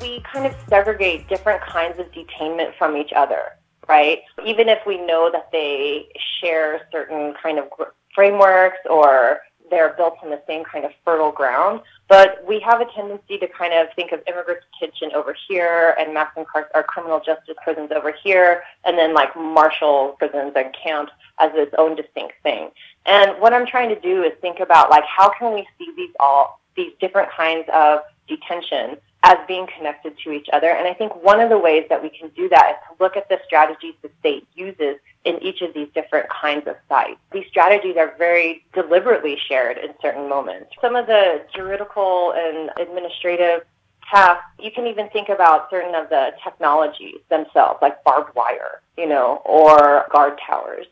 We 0.00 0.20
kind 0.20 0.46
of 0.46 0.54
segregate 0.68 1.28
different 1.28 1.62
kinds 1.62 1.98
of 1.98 2.06
detainment 2.12 2.76
from 2.76 2.96
each 2.96 3.12
other, 3.14 3.56
right? 3.88 4.22
Even 4.44 4.68
if 4.68 4.78
we 4.86 4.98
know 4.98 5.30
that 5.32 5.50
they 5.52 6.08
share 6.40 6.86
certain 6.92 7.34
kind 7.42 7.58
of 7.58 7.68
frameworks 8.14 8.78
or 8.88 9.40
they're 9.70 9.94
built 9.96 10.16
on 10.22 10.30
the 10.30 10.40
same 10.46 10.64
kind 10.64 10.84
of 10.84 10.92
fertile 11.04 11.32
ground. 11.32 11.80
But 12.08 12.44
we 12.46 12.60
have 12.60 12.80
a 12.80 12.86
tendency 12.94 13.38
to 13.38 13.48
kind 13.48 13.72
of 13.72 13.88
think 13.96 14.12
of 14.12 14.20
immigrant 14.28 14.60
detention 14.72 15.10
over 15.14 15.34
here 15.48 15.96
and 15.98 16.14
mass 16.14 16.30
incarceration 16.36 16.70
or 16.74 16.82
criminal 16.84 17.20
justice 17.20 17.56
prisons 17.64 17.90
over 17.90 18.12
here, 18.22 18.62
and 18.84 18.96
then 18.96 19.12
like 19.14 19.34
martial 19.36 20.14
prisons 20.18 20.52
and 20.54 20.74
camps 20.80 21.12
as 21.38 21.50
its 21.54 21.74
own 21.78 21.96
distinct 21.96 22.34
thing. 22.42 22.70
And 23.06 23.32
what 23.40 23.52
I'm 23.52 23.66
trying 23.66 23.88
to 23.88 24.00
do 24.00 24.22
is 24.22 24.32
think 24.40 24.60
about 24.60 24.90
like 24.90 25.04
how 25.04 25.30
can 25.30 25.52
we 25.54 25.66
see 25.78 25.90
these 25.96 26.14
all 26.20 26.60
these 26.76 26.92
different 27.00 27.30
kinds 27.30 27.68
of 27.72 28.00
detention 28.28 28.98
as 29.26 29.38
being 29.48 29.66
connected 29.76 30.16
to 30.22 30.30
each 30.30 30.46
other. 30.52 30.70
And 30.70 30.86
I 30.86 30.94
think 30.94 31.24
one 31.24 31.40
of 31.40 31.50
the 31.50 31.58
ways 31.58 31.84
that 31.88 32.00
we 32.00 32.10
can 32.10 32.28
do 32.36 32.48
that 32.50 32.70
is 32.70 32.76
to 32.96 33.02
look 33.02 33.16
at 33.16 33.28
the 33.28 33.40
strategies 33.44 33.94
the 34.00 34.10
state 34.20 34.46
uses 34.54 34.98
in 35.24 35.42
each 35.42 35.62
of 35.62 35.74
these 35.74 35.88
different 35.94 36.28
kinds 36.28 36.68
of 36.68 36.76
sites. 36.88 37.18
These 37.32 37.48
strategies 37.48 37.96
are 37.96 38.14
very 38.18 38.64
deliberately 38.72 39.36
shared 39.48 39.78
in 39.78 39.90
certain 40.00 40.28
moments. 40.28 40.70
Some 40.80 40.94
of 40.94 41.08
the 41.08 41.44
juridical 41.52 42.34
and 42.36 42.70
administrative 42.78 43.62
tasks, 44.08 44.44
you 44.60 44.70
can 44.70 44.86
even 44.86 45.08
think 45.10 45.28
about 45.28 45.70
certain 45.70 45.96
of 45.96 46.08
the 46.08 46.30
technologies 46.44 47.18
themselves, 47.28 47.80
like 47.82 48.04
barbed 48.04 48.32
wire, 48.36 48.80
you 48.96 49.08
know, 49.08 49.42
or 49.44 50.06
guard 50.12 50.38
towers, 50.46 50.86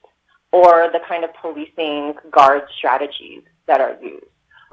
or 0.51 0.91
the 0.93 1.01
kind 1.07 1.23
of 1.23 1.31
policing 1.35 2.15
guard 2.33 2.63
strategies 2.77 3.43
that 3.69 3.81
are 3.81 3.97
used. 4.03 4.27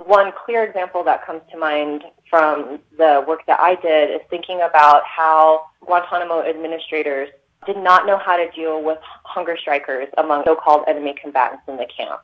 One 0.03 0.31
clear 0.45 0.63
example 0.63 1.03
that 1.03 1.23
comes 1.27 1.41
to 1.51 1.59
mind 1.59 2.05
from 2.31 2.79
the 2.97 3.23
work 3.27 3.45
that 3.45 3.59
I 3.59 3.75
did 3.75 4.09
is 4.09 4.21
thinking 4.29 4.61
about 4.61 5.03
how 5.05 5.65
Guantanamo 5.85 6.41
administrators 6.41 7.29
did 7.67 7.77
not 7.77 8.07
know 8.07 8.17
how 8.17 8.37
to 8.37 8.49
deal 8.51 8.81
with 8.81 8.97
hunger 9.01 9.55
strikers 9.59 10.07
among 10.17 10.45
so-called 10.45 10.85
enemy 10.87 11.13
combatants 11.21 11.63
in 11.67 11.77
the 11.77 11.85
camp. 11.85 12.21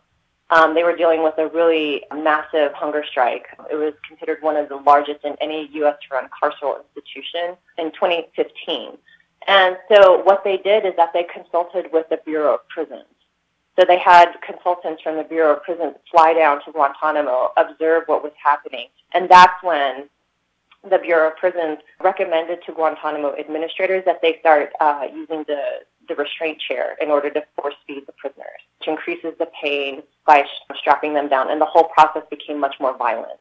Um, 0.49 0.73
they 0.73 0.83
were 0.83 0.95
dealing 0.95 1.23
with 1.23 1.37
a 1.37 1.47
really 1.49 2.03
massive 2.15 2.71
hunger 2.73 3.03
strike. 3.07 3.47
It 3.69 3.75
was 3.75 3.93
considered 4.07 4.37
one 4.41 4.55
of 4.55 4.69
the 4.69 4.77
largest 4.77 5.25
in 5.25 5.35
any 5.41 5.69
U.S.-run 5.73 6.29
carceral 6.41 6.77
institution 6.95 7.57
in 7.77 7.91
2015. 7.91 8.97
And 9.47 9.77
so 9.91 10.23
what 10.23 10.43
they 10.45 10.57
did 10.57 10.85
is 10.85 10.93
that 10.95 11.11
they 11.13 11.25
consulted 11.25 11.91
with 11.91 12.07
the 12.09 12.19
Bureau 12.25 12.55
of 12.55 12.67
Prisons. 12.69 13.03
So 13.77 13.85
they 13.87 13.99
had 13.99 14.33
consultants 14.45 15.03
from 15.03 15.17
the 15.17 15.23
Bureau 15.23 15.55
of 15.55 15.63
Prisons 15.63 15.95
fly 16.11 16.33
down 16.33 16.63
to 16.65 16.71
Guantanamo, 16.71 17.51
observe 17.57 18.03
what 18.07 18.23
was 18.23 18.33
happening. 18.43 18.87
And 19.13 19.29
that's 19.29 19.61
when 19.61 20.09
the 20.89 20.97
Bureau 20.97 21.29
of 21.29 21.37
Prisons 21.37 21.79
recommended 22.01 22.59
to 22.65 22.71
Guantanamo 22.71 23.35
administrators 23.37 24.03
that 24.05 24.21
they 24.21 24.37
start 24.39 24.71
uh, 24.79 25.07
using 25.13 25.43
the, 25.47 25.61
the 26.07 26.15
restraint 26.15 26.59
chair 26.59 26.95
in 26.99 27.09
order 27.09 27.29
to 27.29 27.43
force 27.55 27.75
feed 27.85 28.07
the 28.07 28.13
prisoners, 28.13 28.61
which 28.79 28.87
increases 28.87 29.33
the 29.37 29.47
pain 29.61 30.01
by 30.25 30.43
strapping 30.75 31.13
them 31.13 31.29
down. 31.29 31.51
And 31.51 31.61
the 31.61 31.65
whole 31.65 31.89
process 31.93 32.23
became 32.31 32.59
much 32.59 32.75
more 32.79 32.97
violent. 32.97 33.39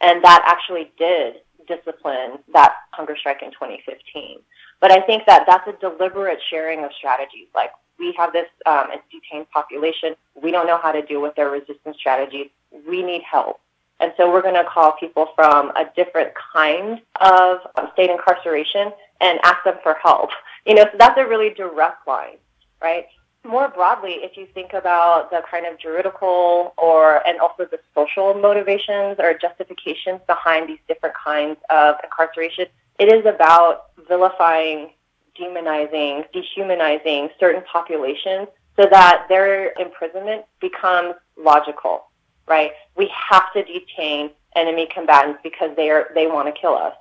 And 0.00 0.22
that 0.24 0.42
actually 0.46 0.90
did 0.98 1.36
discipline 1.68 2.38
that 2.52 2.74
hunger 2.92 3.16
strike 3.16 3.42
in 3.42 3.50
2015. 3.50 4.38
But 4.80 4.90
I 4.90 5.00
think 5.00 5.26
that 5.26 5.44
that's 5.46 5.66
a 5.68 5.80
deliberate 5.80 6.40
sharing 6.50 6.84
of 6.84 6.90
strategies. 6.96 7.48
Like 7.54 7.70
we 7.98 8.14
have 8.18 8.32
this 8.32 8.46
um, 8.66 8.88
detained 9.10 9.50
population. 9.50 10.14
We 10.40 10.50
don't 10.50 10.66
know 10.66 10.78
how 10.82 10.92
to 10.92 11.02
deal 11.02 11.22
with 11.22 11.34
their 11.34 11.50
resistance 11.50 11.96
strategies. 11.98 12.48
We 12.88 13.02
need 13.02 13.22
help. 13.22 13.60
And 14.00 14.12
so 14.16 14.30
we're 14.30 14.42
going 14.42 14.54
to 14.54 14.64
call 14.64 14.92
people 14.92 15.28
from 15.34 15.70
a 15.70 15.84
different 15.96 16.32
kind 16.52 17.00
of 17.20 17.58
um, 17.76 17.88
state 17.94 18.10
incarceration 18.10 18.92
and 19.20 19.38
ask 19.42 19.64
them 19.64 19.76
for 19.82 19.96
help. 20.02 20.30
You 20.66 20.74
know, 20.74 20.84
so 20.84 20.98
that's 20.98 21.18
a 21.18 21.26
really 21.26 21.50
direct 21.50 22.06
line, 22.06 22.36
right? 22.82 23.06
More 23.44 23.68
broadly, 23.68 24.14
if 24.22 24.36
you 24.36 24.46
think 24.52 24.72
about 24.72 25.30
the 25.30 25.40
kind 25.48 25.66
of 25.66 25.78
juridical 25.78 26.74
or 26.76 27.26
and 27.26 27.38
also 27.40 27.64
the 27.64 27.78
social 27.94 28.34
motivations 28.34 29.16
or 29.18 29.38
justifications 29.38 30.20
behind 30.26 30.68
these 30.68 30.80
different 30.88 31.14
kinds 31.14 31.58
of 31.70 31.94
incarceration, 32.02 32.66
it 32.98 33.12
is 33.12 33.24
about 33.24 33.84
vilifying, 34.08 34.90
demonizing, 35.40 36.24
dehumanizing 36.32 37.30
certain 37.38 37.62
populations 37.70 38.48
so 38.76 38.86
that 38.90 39.26
their 39.28 39.72
imprisonment 39.78 40.44
becomes 40.60 41.14
logical 41.36 42.06
right? 42.46 42.72
We 42.96 43.10
have 43.30 43.52
to 43.52 43.64
detain 43.64 44.30
enemy 44.54 44.88
combatants 44.92 45.40
because 45.42 45.70
they 45.76 45.90
are 45.90 46.08
they 46.14 46.26
want 46.26 46.52
to 46.52 46.60
kill 46.60 46.74
us, 46.74 46.94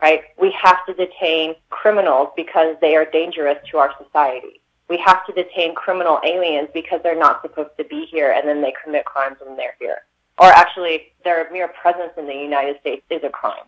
right? 0.00 0.22
We 0.38 0.54
have 0.60 0.84
to 0.86 0.94
detain 0.94 1.54
criminals 1.70 2.28
because 2.36 2.76
they 2.80 2.96
are 2.96 3.04
dangerous 3.04 3.58
to 3.70 3.78
our 3.78 3.92
society. 4.02 4.60
We 4.88 4.98
have 4.98 5.24
to 5.26 5.32
detain 5.32 5.74
criminal 5.74 6.20
aliens 6.24 6.68
because 6.74 7.00
they're 7.02 7.18
not 7.18 7.42
supposed 7.42 7.70
to 7.78 7.84
be 7.84 8.06
here 8.06 8.32
and 8.32 8.46
then 8.46 8.60
they 8.60 8.74
commit 8.82 9.04
crimes 9.04 9.36
when 9.44 9.56
they're 9.56 9.74
here. 9.78 10.02
Or 10.38 10.46
actually, 10.46 11.12
their 11.24 11.50
mere 11.52 11.68
presence 11.68 12.12
in 12.16 12.26
the 12.26 12.34
United 12.34 12.80
States 12.80 13.02
is 13.10 13.22
a 13.22 13.28
crime, 13.28 13.64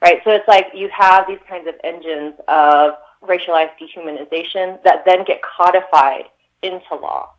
right? 0.00 0.20
So 0.24 0.30
it's 0.30 0.46
like 0.48 0.66
you 0.74 0.88
have 0.96 1.26
these 1.26 1.38
kinds 1.48 1.68
of 1.68 1.74
engines 1.84 2.34
of 2.48 2.94
racialized 3.22 3.72
dehumanization 3.80 4.82
that 4.84 5.04
then 5.04 5.24
get 5.24 5.40
codified 5.42 6.24
into 6.62 6.94
law, 6.94 7.30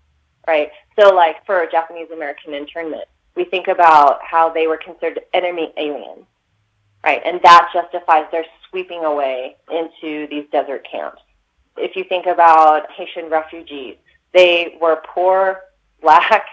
right? 0.47 0.69
So 0.99 1.13
like 1.13 1.45
for 1.45 1.65
Japanese 1.71 2.09
American 2.11 2.53
internment, 2.53 3.05
we 3.35 3.45
think 3.45 3.67
about 3.67 4.19
how 4.23 4.49
they 4.49 4.67
were 4.67 4.77
considered 4.77 5.21
enemy 5.33 5.73
aliens, 5.77 6.25
right? 7.03 7.21
And 7.25 7.41
that 7.43 7.69
justifies 7.73 8.25
their 8.31 8.45
sweeping 8.69 9.03
away 9.03 9.55
into 9.71 10.27
these 10.27 10.45
desert 10.51 10.87
camps. 10.89 11.21
If 11.77 11.95
you 11.95 12.03
think 12.03 12.27
about 12.27 12.91
Haitian 12.91 13.29
refugees, 13.29 13.95
they 14.33 14.77
were 14.79 15.01
poor, 15.07 15.61
black, 16.01 16.45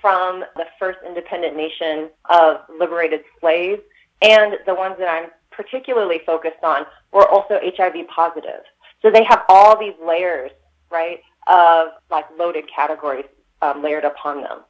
from 0.00 0.44
the 0.56 0.64
first 0.78 0.98
independent 1.06 1.56
nation 1.56 2.10
of 2.28 2.56
liberated 2.78 3.20
slaves, 3.40 3.80
and 4.20 4.56
the 4.66 4.74
ones 4.74 4.96
that 4.98 5.08
I'm 5.08 5.30
particularly 5.50 6.20
focused 6.26 6.62
on 6.62 6.86
were 7.12 7.28
also 7.28 7.60
HIV 7.62 8.08
positive. 8.08 8.62
So 9.02 9.10
they 9.10 9.24
have 9.24 9.42
all 9.48 9.78
these 9.78 9.94
layers, 10.04 10.52
right, 10.90 11.20
of 11.46 11.88
like 12.10 12.26
loaded 12.38 12.64
categories 12.74 13.26
um, 13.60 13.82
layered 13.82 14.04
upon 14.04 14.42
them 14.42 14.60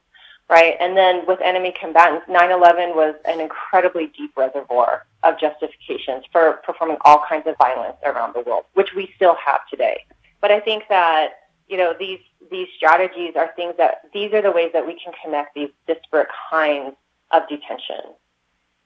right? 0.49 0.75
And 0.79 0.95
then 0.95 1.25
with 1.25 1.39
enemy 1.41 1.73
combatants, 1.79 2.27
9/11 2.27 2.95
was 2.95 3.15
an 3.25 3.39
incredibly 3.39 4.07
deep 4.07 4.35
reservoir 4.37 5.05
of 5.23 5.39
justifications 5.39 6.25
for 6.31 6.61
performing 6.63 6.97
all 7.01 7.23
kinds 7.27 7.47
of 7.47 7.55
violence 7.57 7.97
around 8.03 8.33
the 8.35 8.41
world, 8.41 8.65
which 8.73 8.93
we 8.93 9.11
still 9.15 9.35
have 9.35 9.61
today. 9.69 10.05
But 10.41 10.51
I 10.51 10.59
think 10.59 10.83
that 10.89 11.49
you 11.67 11.77
know 11.77 11.93
these 11.97 12.19
these 12.51 12.67
strategies 12.75 13.35
are 13.35 13.51
things 13.55 13.75
that 13.77 14.01
these 14.13 14.33
are 14.33 14.41
the 14.41 14.51
ways 14.51 14.71
that 14.73 14.85
we 14.85 14.99
can 14.99 15.13
connect 15.23 15.55
these 15.55 15.69
disparate 15.87 16.27
kinds 16.49 16.95
of 17.31 17.47
detention 17.47 18.13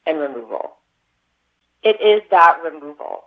and 0.06 0.20
removal. 0.20 0.77
It 1.84 2.00
is 2.01 2.22
that 2.30 2.60
removal 2.63 3.25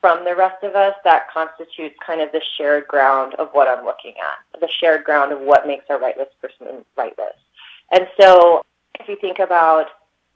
from 0.00 0.24
the 0.24 0.34
rest 0.34 0.62
of 0.64 0.74
us 0.74 0.94
that 1.04 1.30
constitutes 1.30 1.96
kind 2.04 2.20
of 2.20 2.32
the 2.32 2.40
shared 2.56 2.86
ground 2.88 3.34
of 3.34 3.48
what 3.52 3.68
I'm 3.68 3.84
looking 3.84 4.14
at, 4.22 4.60
the 4.60 4.68
shared 4.80 5.04
ground 5.04 5.32
of 5.32 5.40
what 5.40 5.66
makes 5.66 5.84
a 5.90 5.96
rightless 5.96 6.28
person 6.40 6.84
rightless. 6.96 7.36
And 7.92 8.06
so 8.18 8.62
if 8.98 9.08
you 9.08 9.16
think 9.20 9.38
about 9.38 9.86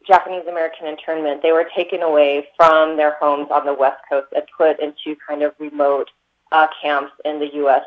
Japanese 0.07 0.47
American 0.47 0.87
internment, 0.87 1.43
they 1.43 1.53
were 1.53 1.69
taken 1.75 2.03
away 2.03 2.49
from 2.57 2.97
their 2.97 3.17
homes 3.21 3.49
on 3.51 3.65
the 3.65 3.73
West 3.73 4.03
Coast 4.09 4.29
and 4.35 4.45
put 4.57 4.79
into 4.81 5.17
kind 5.27 5.43
of 5.43 5.55
remote 5.59 6.11
uh, 6.53 6.67
camps 6.81 7.13
in 7.25 7.41
the 7.41 7.55
U.S. 7.55 7.83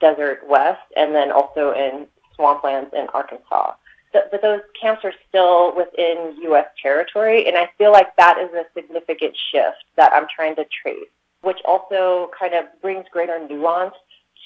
desert 0.00 0.40
West 0.46 0.82
and 0.96 1.14
then 1.14 1.32
also 1.32 1.72
in 1.72 2.06
swamplands 2.38 2.92
in 2.92 3.06
Arkansas. 3.14 3.72
But 4.12 4.42
those 4.42 4.60
camps 4.78 5.04
are 5.04 5.14
still 5.28 5.74
within 5.74 6.36
U.S. 6.42 6.66
territory, 6.80 7.46
and 7.48 7.56
I 7.56 7.70
feel 7.78 7.92
like 7.92 8.14
that 8.16 8.36
is 8.38 8.50
a 8.52 8.64
significant 8.74 9.34
shift 9.50 9.84
that 9.96 10.12
I'm 10.12 10.26
trying 10.34 10.54
to 10.56 10.66
trace, 10.82 11.08
which 11.42 11.58
also 11.64 12.30
kind 12.38 12.54
of 12.54 12.64
brings 12.80 13.04
greater 13.12 13.38
nuance 13.46 13.94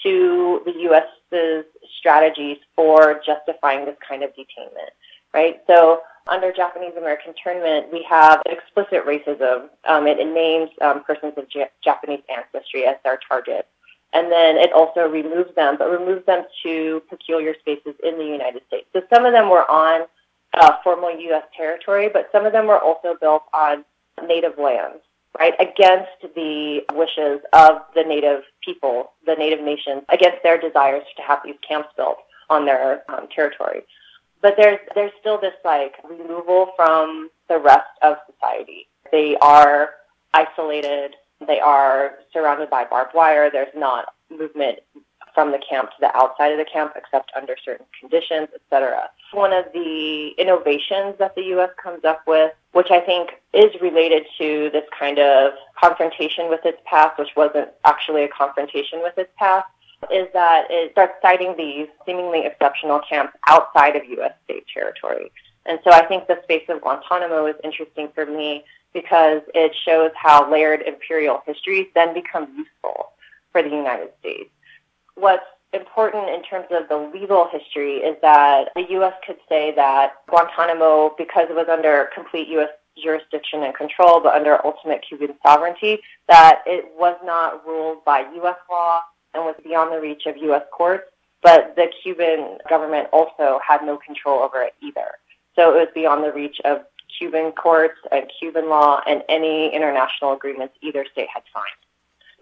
to 0.03 0.63
the 0.65 0.73
U.S.'s 0.73 1.65
strategies 1.99 2.59
for 2.75 3.21
justifying 3.25 3.85
this 3.85 3.97
kind 4.07 4.23
of 4.23 4.31
detainment, 4.31 4.91
right? 5.33 5.61
So 5.67 6.01
under 6.27 6.53
Japanese 6.53 6.95
American 6.97 7.35
internment, 7.37 7.93
we 7.93 8.05
have 8.09 8.43
explicit 8.47 9.05
racism. 9.07 9.69
Um, 9.89 10.07
it, 10.07 10.19
it 10.19 10.33
names 10.33 10.71
um, 10.81 11.05
persons 11.05 11.35
of 11.37 11.49
J- 11.49 11.71
Japanese 11.83 12.23
ancestry 12.35 12.85
as 12.85 12.97
their 13.05 13.19
target. 13.29 13.67
And 14.13 14.31
then 14.31 14.57
it 14.57 14.73
also 14.73 15.09
removes 15.09 15.55
them, 15.55 15.77
but 15.79 15.91
removes 15.91 16.25
them 16.27 16.45
to 16.63 17.03
peculiar 17.11 17.55
spaces 17.61 17.95
in 18.03 18.19
the 18.19 18.25
United 18.25 18.63
States. 18.67 18.87
So 18.93 19.03
some 19.13 19.27
of 19.27 19.33
them 19.33 19.51
were 19.51 19.71
on 19.71 20.07
uh, 20.55 20.77
formal 20.83 21.11
U.S. 21.21 21.45
territory, 21.57 22.09
but 22.13 22.29
some 22.33 22.47
of 22.47 22.53
them 22.53 22.67
were 22.67 22.79
also 22.79 23.17
built 23.21 23.43
on 23.53 23.85
native 24.27 24.59
lands 24.59 25.03
right, 25.39 25.55
against 25.59 26.35
the 26.35 26.81
wishes 26.93 27.41
of 27.53 27.79
the 27.95 28.03
native 28.03 28.43
people, 28.65 29.13
the 29.25 29.35
native 29.35 29.65
nations, 29.65 30.03
against 30.09 30.43
their 30.43 30.59
desires 30.59 31.05
to 31.17 31.23
have 31.23 31.41
these 31.45 31.57
camps 31.67 31.89
built 31.97 32.19
on 32.49 32.65
their 32.65 33.03
um, 33.11 33.29
territory. 33.35 33.83
But 34.43 34.55
there's 34.57 34.79
there's 34.95 35.13
still 35.21 35.41
this 35.41 35.55
like 35.65 35.95
removal 36.09 36.73
from 36.77 37.31
the 37.49 37.59
rest 37.59 37.89
of 38.03 38.17
society. 38.31 38.87
They 39.11 39.37
are 39.41 39.91
isolated. 40.35 41.15
They 41.47 41.61
are 41.61 42.13
surrounded 42.33 42.71
by 42.71 42.85
barbed 42.85 43.13
wire. 43.15 43.51
There's 43.51 43.75
not 43.75 44.07
movement 44.31 44.81
from 45.37 45.53
the 45.53 45.59
camp 45.59 45.91
to 45.91 45.97
the 46.01 46.17
outside 46.17 46.51
of 46.51 46.57
the 46.57 46.65
camp 46.65 46.95
except 46.97 47.31
under 47.37 47.57
certain 47.63 47.85
conditions, 48.01 48.49
etc. 48.55 49.11
One 49.33 49.53
of 49.53 49.67
the 49.75 50.31
innovations 50.39 51.17
that 51.19 51.35
the 51.35 51.43
U.S. 51.57 51.69
comes 51.81 52.05
up 52.05 52.23
with, 52.27 52.53
which 52.73 52.91
I 52.91 53.01
think 53.01 53.33
is 53.53 53.71
related 53.83 54.25
to 54.39 54.71
this 54.73 54.85
kind 54.99 55.19
of 55.19 55.53
confrontation 55.79 56.49
with 56.49 56.65
its 56.65 56.79
past, 56.87 57.19
which 57.19 57.37
wasn't 57.37 57.69
actually 57.85 58.25
a 58.25 58.29
confrontation 58.29 59.01
with 59.03 59.19
its 59.19 59.31
past, 59.37 59.67
is 60.11 60.27
that 60.33 60.69
it 60.71 60.93
starts 60.93 61.13
siting 61.21 61.55
these 61.59 61.89
seemingly 62.07 62.47
exceptional 62.47 63.03
camps 63.07 63.35
outside 63.47 63.95
of 63.95 64.07
U.S. 64.07 64.33
state 64.45 64.65
territory. 64.73 65.31
And 65.67 65.79
so 65.85 65.91
I 65.93 66.07
think 66.07 66.29
the 66.29 66.41
space 66.45 66.65
of 66.71 66.81
Guantanamo 66.81 67.45
is 67.45 67.57
interesting 67.63 68.09
for 68.15 68.25
me 68.25 68.65
because 68.95 69.43
it 69.53 69.75
shows 69.85 70.13
how 70.15 70.51
layered 70.51 70.81
imperial 70.81 71.43
histories 71.45 71.89
then 71.95 72.15
become 72.15 72.49
useful 72.57 73.11
for 73.53 73.63
the 73.63 73.69
United 73.69 74.09
States 74.21 74.51
what's 75.17 75.45
important 75.73 76.29
in 76.31 76.43
terms 76.43 76.67
of 76.71 76.89
the 76.89 76.97
legal 76.97 77.49
history 77.51 77.97
is 77.97 78.17
that 78.23 78.69
the 78.75 78.87
U.S. 78.91 79.15
could 79.27 79.37
say 79.49 79.73
that 79.75 80.15
Guantanamo, 80.29 81.15
because 81.19 81.47
it 81.51 81.57
was 81.57 81.67
under 81.69 82.09
complete 82.15 82.49
U.S. 82.49 82.71
jurisdiction 83.03 83.63
and 83.63 83.75
control, 83.75 84.21
but 84.21 84.35
under 84.35 84.65
ultimate 84.65 85.05
Cuban 85.07 85.35
sovereignty, 85.45 85.99
that 86.29 86.63
it 86.67 86.87
was 86.97 87.17
not 87.25 87.67
ruled 87.67 88.05
by 88.05 88.21
U.S. 88.37 88.57
law 88.71 89.01
and 89.35 89.45
was 89.45 89.57
beyond 89.63 89.93
the 89.93 90.01
reach 90.01 90.23
of 90.27 90.37
U.S. 90.37 90.63
courts, 90.73 91.05
but 91.43 91.75
the 91.77 91.87
Cuban 92.03 92.59
government 92.69 93.09
also 93.13 93.61
had 93.67 93.83
no 93.85 93.99
control 93.99 94.41
over 94.41 94.63
it 94.63 94.75
either. 94.83 95.13
So 95.57 95.75
it 95.75 95.79
was 95.79 95.89
beyond 95.95 96.25
the 96.25 96.33
reach 96.33 96.59
of 96.65 96.83
Cuban 97.19 97.53
courts 97.53 97.99
and 98.13 98.31
Cuban 98.39 98.69
law 98.69 99.01
and 99.07 99.23
any 99.29 99.75
international 99.75 100.33
agreements 100.33 100.75
either 100.83 101.05
state 101.11 101.29
had 101.33 101.43
signed. 101.53 101.67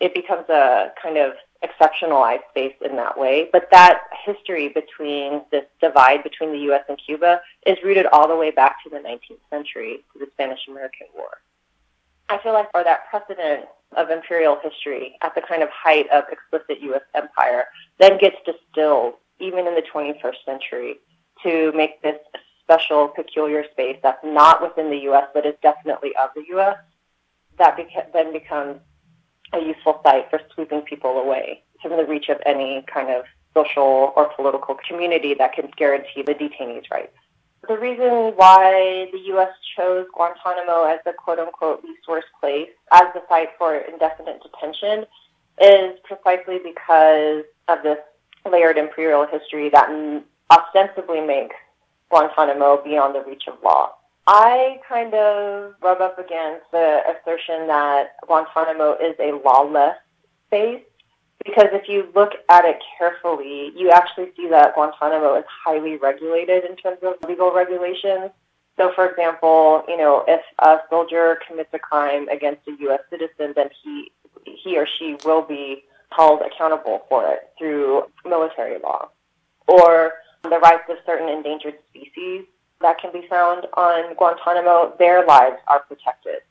It 0.00 0.14
becomes 0.14 0.48
a 0.48 0.92
kind 1.00 1.16
of 1.16 1.34
exceptionalized 1.64 2.42
space 2.50 2.74
in 2.84 2.96
that 2.96 3.18
way. 3.18 3.48
But 3.52 3.68
that 3.72 4.02
history 4.24 4.68
between 4.68 5.42
this 5.50 5.64
divide 5.80 6.22
between 6.22 6.52
the 6.52 6.58
U.S. 6.70 6.84
and 6.88 6.98
Cuba 7.04 7.40
is 7.66 7.76
rooted 7.82 8.06
all 8.06 8.28
the 8.28 8.36
way 8.36 8.50
back 8.50 8.76
to 8.84 8.90
the 8.90 8.98
19th 8.98 9.40
century, 9.50 10.04
to 10.12 10.18
the 10.18 10.26
Spanish 10.34 10.60
American 10.68 11.08
War. 11.14 11.40
I 12.28 12.38
feel 12.38 12.52
like 12.52 12.70
for 12.70 12.84
that 12.84 13.08
precedent 13.10 13.66
of 13.96 14.10
imperial 14.10 14.58
history 14.62 15.16
at 15.22 15.34
the 15.34 15.42
kind 15.42 15.62
of 15.62 15.68
height 15.70 16.08
of 16.10 16.24
explicit 16.30 16.82
U.S. 16.82 17.02
empire 17.14 17.64
then 17.98 18.18
gets 18.18 18.36
distilled 18.44 19.14
even 19.40 19.66
in 19.66 19.74
the 19.74 19.82
21st 19.92 20.44
century 20.44 20.96
to 21.42 21.72
make 21.72 22.00
this 22.02 22.18
special, 22.62 23.08
peculiar 23.08 23.64
space 23.72 23.98
that's 24.02 24.24
not 24.24 24.62
within 24.62 24.90
the 24.90 24.98
U.S. 25.04 25.24
but 25.34 25.44
is 25.46 25.54
definitely 25.62 26.10
of 26.20 26.30
the 26.34 26.44
U.S. 26.50 26.76
That 27.58 27.76
beca- 27.76 28.12
then 28.12 28.32
becomes 28.32 28.80
a 29.52 29.60
useful 29.60 30.00
site 30.04 30.30
for 30.30 30.40
sweeping 30.54 30.82
people 30.82 31.18
away 31.18 31.62
from 31.82 31.96
the 31.96 32.04
reach 32.04 32.28
of 32.28 32.38
any 32.46 32.84
kind 32.92 33.10
of 33.10 33.24
social 33.54 34.12
or 34.16 34.28
political 34.34 34.76
community 34.88 35.34
that 35.34 35.52
can 35.52 35.70
guarantee 35.76 36.22
the 36.22 36.34
detainees' 36.34 36.90
rights. 36.90 37.16
The 37.68 37.78
reason 37.78 38.32
why 38.36 39.08
the 39.12 39.18
U.S. 39.28 39.50
chose 39.76 40.06
Guantanamo 40.12 40.84
as 40.84 40.98
the 41.06 41.12
quote 41.12 41.38
unquote 41.38 41.82
least 41.82 42.02
worst 42.08 42.26
place 42.40 42.68
as 42.92 43.04
the 43.14 43.22
site 43.28 43.48
for 43.56 43.76
indefinite 43.76 44.42
detention 44.42 45.06
is 45.60 45.98
precisely 46.04 46.58
because 46.62 47.44
of 47.68 47.82
this 47.82 47.98
layered 48.50 48.76
imperial 48.76 49.26
history 49.26 49.70
that 49.70 49.88
ostensibly 50.50 51.20
makes 51.20 51.56
Guantanamo 52.10 52.82
beyond 52.84 53.14
the 53.14 53.22
reach 53.22 53.44
of 53.48 53.54
law. 53.62 53.92
I 54.26 54.80
kind 54.88 55.12
of 55.14 55.74
rub 55.82 56.00
up 56.00 56.18
against 56.18 56.70
the 56.72 57.00
assertion 57.10 57.66
that 57.66 58.16
Guantanamo 58.26 58.94
is 58.94 59.14
a 59.18 59.32
lawless 59.44 59.96
space 60.46 60.82
because 61.44 61.68
if 61.72 61.88
you 61.88 62.08
look 62.14 62.32
at 62.48 62.64
it 62.64 62.78
carefully, 62.96 63.72
you 63.76 63.90
actually 63.90 64.30
see 64.34 64.48
that 64.48 64.74
Guantanamo 64.74 65.36
is 65.36 65.44
highly 65.64 65.96
regulated 65.98 66.64
in 66.64 66.76
terms 66.76 66.98
of 67.02 67.16
legal 67.28 67.52
regulations. 67.52 68.30
So, 68.78 68.92
for 68.94 69.08
example, 69.08 69.84
you 69.86 69.98
know, 69.98 70.24
if 70.26 70.40
a 70.58 70.78
soldier 70.88 71.38
commits 71.46 71.70
a 71.74 71.78
crime 71.78 72.28
against 72.28 72.66
a 72.66 72.72
U.S. 72.80 73.00
citizen, 73.10 73.52
then 73.54 73.68
he 73.82 74.10
he 74.44 74.76
or 74.78 74.86
she 74.98 75.16
will 75.24 75.42
be 75.42 75.84
held 76.10 76.40
accountable 76.42 77.02
for 77.08 77.26
it 77.30 77.50
through 77.58 78.04
military 78.24 78.78
law. 78.80 79.08
Or 79.66 80.14
the 80.42 80.58
rights 80.58 80.84
of 80.88 80.96
certain 81.06 81.28
endangered 81.28 81.74
species 81.90 82.44
that 82.84 83.00
can 83.00 83.10
be 83.12 83.26
found 83.28 83.66
on 83.74 84.14
Guantanamo, 84.14 84.94
their 84.98 85.24
lives 85.24 85.56
are 85.66 85.80
protected. 85.80 86.42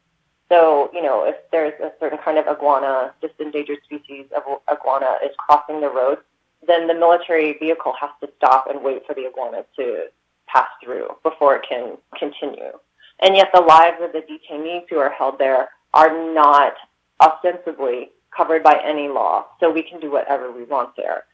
So, 0.50 0.90
you 0.92 1.02
know, 1.02 1.24
if 1.26 1.36
there's 1.52 1.80
a 1.80 1.92
certain 2.00 2.18
kind 2.26 2.40
of 2.40 2.48
iguana, 2.48 3.14
this 3.22 3.30
endangered 3.40 3.78
species 3.86 4.26
of 4.36 4.42
iguana 4.72 5.20
is 5.24 5.32
crossing 5.38 5.80
the 5.80 5.90
road, 5.90 6.18
then 6.66 6.88
the 6.88 6.96
military 6.96 7.54
vehicle 7.60 7.94
has 8.02 8.10
to 8.22 8.30
stop 8.38 8.66
and 8.68 8.84
wait 8.84 9.06
for 9.06 9.14
the 9.14 9.28
iguana 9.28 9.64
to 9.76 10.08
pass 10.48 10.68
through 10.84 11.08
before 11.22 11.56
it 11.56 11.66
can 11.70 11.98
continue. 12.18 12.74
And 13.22 13.36
yet 13.36 13.50
the 13.54 13.62
lives 13.62 13.98
of 14.02 14.12
the 14.12 14.22
detainees 14.22 14.86
who 14.90 14.98
are 14.98 15.12
held 15.12 15.38
there 15.38 15.70
are 15.94 16.34
not 16.34 16.74
ostensibly 17.22 18.10
covered 18.36 18.64
by 18.64 18.82
any 18.84 19.08
law, 19.08 19.46
so 19.60 19.72
we 19.72 19.84
can 19.84 20.00
do 20.00 20.12
whatever 20.12 20.52
we 20.52 20.64
want 20.64 20.96
there 20.98 21.26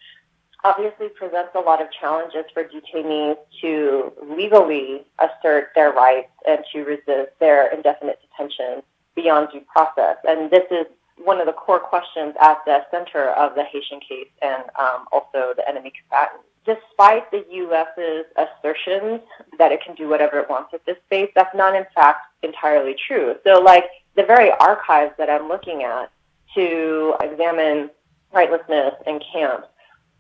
obviously 0.63 1.09
presents 1.09 1.51
a 1.55 1.59
lot 1.59 1.81
of 1.81 1.87
challenges 1.91 2.45
for 2.53 2.63
detainees 2.63 3.37
to 3.61 4.11
legally 4.23 5.05
assert 5.19 5.69
their 5.75 5.91
rights 5.91 6.31
and 6.47 6.59
to 6.73 6.83
resist 6.83 7.31
their 7.39 7.73
indefinite 7.73 8.19
detention 8.21 8.81
beyond 9.15 9.49
due 9.51 9.61
process. 9.71 10.17
And 10.27 10.51
this 10.51 10.65
is 10.71 10.85
one 11.23 11.39
of 11.39 11.45
the 11.47 11.53
core 11.53 11.79
questions 11.79 12.35
at 12.41 12.59
the 12.65 12.79
center 12.91 13.29
of 13.31 13.55
the 13.55 13.63
Haitian 13.63 13.99
case 13.99 14.29
and 14.41 14.63
um, 14.79 15.05
also 15.11 15.53
the 15.55 15.67
enemy 15.67 15.91
combatants. 15.99 16.45
Despite 16.65 17.31
the 17.31 17.45
U.S.'s 17.51 18.25
assertions 18.37 19.21
that 19.57 19.71
it 19.71 19.81
can 19.83 19.95
do 19.95 20.07
whatever 20.07 20.39
it 20.39 20.49
wants 20.49 20.71
with 20.71 20.85
this 20.85 20.97
space, 21.05 21.29
that's 21.33 21.55
not 21.55 21.75
in 21.75 21.85
fact 21.95 22.21
entirely 22.43 22.95
true. 23.07 23.35
So, 23.45 23.59
like 23.59 23.85
the 24.15 24.23
very 24.23 24.51
archives 24.59 25.13
that 25.17 25.29
I'm 25.29 25.47
looking 25.47 25.83
at 25.83 26.11
to 26.55 27.15
examine 27.21 27.89
rightlessness 28.33 28.93
and 29.07 29.23
camps 29.33 29.67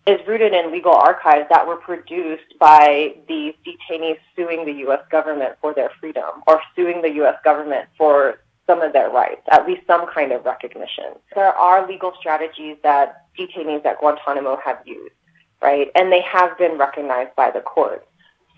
is 0.07 0.19
rooted 0.27 0.53
in 0.53 0.71
legal 0.71 0.93
archives 0.93 1.47
that 1.49 1.67
were 1.67 1.75
produced 1.75 2.57
by 2.59 3.15
these 3.27 3.53
detainees 3.65 4.17
suing 4.35 4.65
the 4.65 4.73
U.S. 4.85 5.01
government 5.11 5.55
for 5.61 5.73
their 5.73 5.91
freedom 5.99 6.41
or 6.47 6.61
suing 6.75 7.01
the 7.01 7.11
U.S. 7.15 7.35
government 7.43 7.87
for 7.97 8.39
some 8.65 8.81
of 8.81 8.93
their 8.93 9.09
rights, 9.09 9.41
at 9.51 9.67
least 9.67 9.81
some 9.87 10.05
kind 10.13 10.31
of 10.31 10.45
recognition. 10.45 11.15
There 11.35 11.53
are 11.53 11.87
legal 11.87 12.13
strategies 12.19 12.77
that 12.83 13.25
detainees 13.37 13.85
at 13.85 13.99
Guantanamo 13.99 14.59
have 14.63 14.79
used, 14.85 15.15
right? 15.61 15.89
And 15.95 16.11
they 16.11 16.21
have 16.21 16.57
been 16.57 16.77
recognized 16.77 17.35
by 17.35 17.51
the 17.51 17.61
courts. 17.61 18.05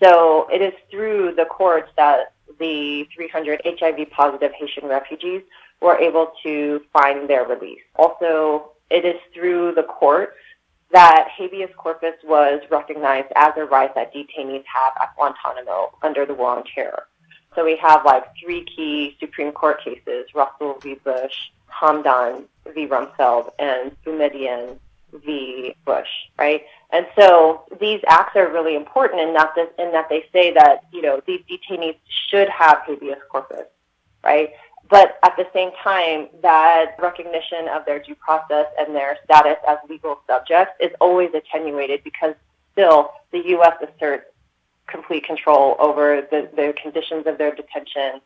So 0.02 0.48
it 0.52 0.60
is 0.60 0.74
through 0.90 1.34
the 1.36 1.44
courts 1.46 1.88
that 1.96 2.34
the 2.58 3.08
300 3.14 3.62
HIV 3.64 4.10
positive 4.10 4.52
Haitian 4.52 4.88
refugees 4.88 5.42
were 5.80 5.96
able 5.96 6.32
to 6.42 6.82
find 6.92 7.28
their 7.28 7.44
release. 7.44 7.80
Also, 7.96 8.72
it 8.90 9.04
is 9.04 9.16
through 9.32 9.74
the 9.74 9.82
courts 9.84 10.36
that 10.92 11.28
habeas 11.36 11.70
corpus 11.76 12.14
was 12.24 12.60
recognized 12.70 13.28
as 13.36 13.52
a 13.56 13.64
right 13.64 13.94
that 13.94 14.14
detainees 14.14 14.64
have 14.66 14.92
at 15.00 15.14
Guantanamo 15.16 15.92
under 16.02 16.26
the 16.26 16.34
War 16.34 16.56
on 16.56 16.64
Terror. 16.64 17.06
So 17.54 17.64
we 17.64 17.76
have 17.76 18.04
like 18.04 18.24
three 18.42 18.64
key 18.64 19.16
Supreme 19.20 19.52
Court 19.52 19.82
cases, 19.82 20.26
Rasul 20.34 20.78
v. 20.80 20.94
Bush, 20.94 21.50
Hamdan 21.70 22.44
v. 22.74 22.86
Rumsfeld, 22.86 23.50
and 23.58 23.96
Boumediene 24.04 24.78
v. 25.12 25.74
Bush, 25.84 26.08
right? 26.38 26.62
And 26.90 27.06
so 27.18 27.64
these 27.80 28.00
acts 28.06 28.36
are 28.36 28.50
really 28.50 28.74
important 28.74 29.20
in 29.20 29.34
that, 29.34 29.52
this, 29.54 29.68
in 29.78 29.92
that 29.92 30.08
they 30.08 30.24
say 30.32 30.52
that, 30.52 30.84
you 30.92 31.02
know, 31.02 31.20
these 31.26 31.40
detainees 31.50 31.96
should 32.28 32.48
have 32.48 32.78
habeas 32.86 33.18
corpus, 33.30 33.66
right? 34.24 34.50
But 34.92 35.18
at 35.22 35.34
the 35.38 35.46
same 35.54 35.70
time, 35.82 36.28
that 36.42 36.96
recognition 36.98 37.66
of 37.74 37.86
their 37.86 37.98
due 37.98 38.14
process 38.14 38.66
and 38.78 38.94
their 38.94 39.16
status 39.24 39.56
as 39.66 39.78
legal 39.88 40.20
subjects 40.26 40.74
is 40.80 40.90
always 41.00 41.30
attenuated 41.32 42.04
because 42.04 42.34
still 42.72 43.10
the 43.30 43.38
U.S. 43.56 43.72
asserts 43.80 44.26
complete 44.86 45.24
control 45.24 45.76
over 45.78 46.28
the, 46.30 46.50
the 46.54 46.74
conditions 46.82 47.26
of 47.26 47.38
their 47.38 47.54
detention, 47.54 48.20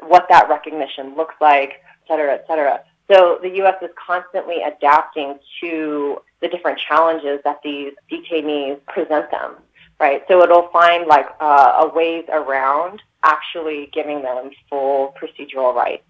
what 0.00 0.24
that 0.30 0.48
recognition 0.48 1.14
looks 1.14 1.34
like, 1.42 1.72
et 1.72 2.08
cetera, 2.08 2.36
et 2.36 2.44
cetera. 2.48 2.80
So 3.12 3.38
the 3.42 3.50
U.S. 3.56 3.74
is 3.82 3.90
constantly 3.94 4.62
adapting 4.62 5.38
to 5.60 6.22
the 6.40 6.48
different 6.48 6.78
challenges 6.78 7.40
that 7.44 7.60
these 7.62 7.92
detainees 8.10 8.82
present 8.86 9.30
them, 9.30 9.56
right? 10.00 10.22
So 10.28 10.42
it'll 10.42 10.68
find 10.68 11.06
like 11.06 11.26
uh, 11.40 11.84
a 11.84 11.94
ways 11.94 12.24
around 12.32 13.02
actually 13.22 13.90
giving 13.92 14.22
them 14.22 14.50
full 14.68 15.14
procedural 15.20 15.74
rights. 15.74 16.04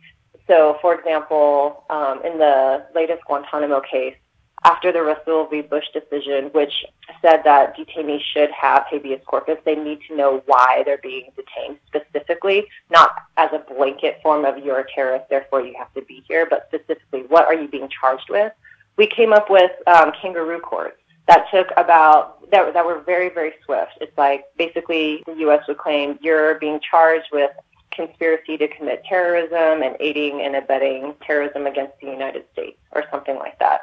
So, 0.47 0.79
for 0.81 0.95
example, 0.95 1.85
um, 1.91 2.23
in 2.25 2.39
the 2.39 2.87
latest 2.95 3.23
Guantanamo 3.27 3.81
case, 3.81 4.17
after 4.65 4.91
the 4.91 5.03
Rasul 5.03 5.47
v. 5.47 5.61
Bush 5.61 5.85
decision, 5.93 6.47
which 6.53 6.85
said 7.23 7.43
that 7.45 7.77
detainees 7.77 8.23
should 8.33 8.51
have 8.51 8.85
habeas 8.91 9.21
corpus, 9.25 9.59
they 9.65 9.77
need 9.77 10.01
to 10.09 10.17
know 10.17 10.43
why 10.47 10.83
they're 10.85 10.99
being 10.99 11.31
detained 11.37 11.79
specifically, 11.87 12.67
not 12.91 13.13
as 13.37 13.51
a 13.53 13.73
blanket 13.73 14.19
form 14.23 14.45
of 14.45 14.59
you're 14.59 14.81
a 14.81 14.91
terrorist, 14.93 15.29
therefore 15.29 15.61
you 15.61 15.75
have 15.79 15.93
to 15.95 16.03
be 16.03 16.25
here, 16.27 16.47
but 16.49 16.67
specifically 16.69 17.23
what 17.29 17.45
are 17.45 17.55
you 17.55 17.69
being 17.69 17.89
charged 17.89 18.29
with. 18.29 18.53
We 18.97 19.07
came 19.07 19.33
up 19.33 19.49
with 19.49 19.71
um, 19.87 20.13
kangaroo 20.21 20.61
courts 20.61 20.99
that 21.29 21.45
took 21.53 21.69
about 21.77 22.51
that 22.51 22.73
that 22.73 22.85
were 22.85 23.01
very 23.01 23.29
very 23.29 23.53
swift. 23.65 23.93
It's 24.01 24.17
like 24.19 24.45
basically 24.57 25.23
the 25.27 25.35
U.S. 25.41 25.63
would 25.69 25.79
claim 25.79 26.19
you're 26.21 26.59
being 26.59 26.81
charged 26.81 27.29
with 27.33 27.51
conspiracy 27.95 28.57
to 28.57 28.69
commit 28.69 29.05
terrorism 29.05 29.83
and 29.83 29.97
aiding 30.01 30.41
and 30.41 30.57
abetting 30.57 31.15
terrorism 31.25 31.67
against 31.67 31.93
the 32.01 32.07
United 32.07 32.45
States 32.53 32.79
or 32.93 33.05
something 33.11 33.37
like 33.37 33.59
that. 33.59 33.83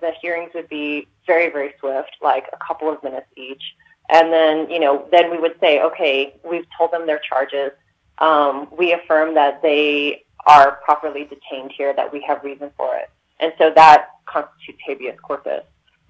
The 0.00 0.12
hearings 0.20 0.50
would 0.54 0.68
be 0.68 1.08
very 1.26 1.50
very 1.50 1.74
swift, 1.80 2.16
like 2.22 2.44
a 2.52 2.58
couple 2.64 2.92
of 2.92 3.02
minutes 3.02 3.26
each, 3.36 3.62
and 4.10 4.32
then 4.32 4.70
you 4.70 4.78
know 4.78 5.08
then 5.10 5.30
we 5.30 5.38
would 5.38 5.58
say, 5.60 5.80
okay, 5.80 6.36
we've 6.48 6.66
told 6.76 6.92
them 6.92 7.06
their 7.06 7.20
charges. 7.20 7.72
Um, 8.18 8.68
we 8.76 8.92
affirm 8.92 9.34
that 9.34 9.62
they 9.62 10.24
are 10.46 10.78
properly 10.84 11.24
detained 11.24 11.72
here, 11.76 11.94
that 11.96 12.12
we 12.12 12.22
have 12.28 12.44
reason 12.44 12.70
for 12.76 12.94
it, 12.96 13.08
and 13.40 13.54
so 13.56 13.72
that 13.74 14.08
constitutes 14.26 14.80
habeas 14.86 15.18
corpus. 15.20 15.64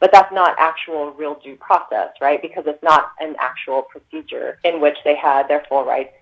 But 0.05 0.13
that's 0.13 0.35
not 0.35 0.55
actual 0.59 1.13
real 1.13 1.41
due 1.43 1.57
process, 1.57 2.11
right? 2.21 2.43
Because 2.43 2.65
it's 2.67 2.83
not 2.83 3.13
an 3.21 3.37
actual 3.39 3.81
procedure 3.81 4.59
in 4.63 4.79
which 4.79 4.99
they 5.03 5.17
had 5.17 5.49
their 5.49 5.65
full 5.67 5.83
rights 5.83 6.13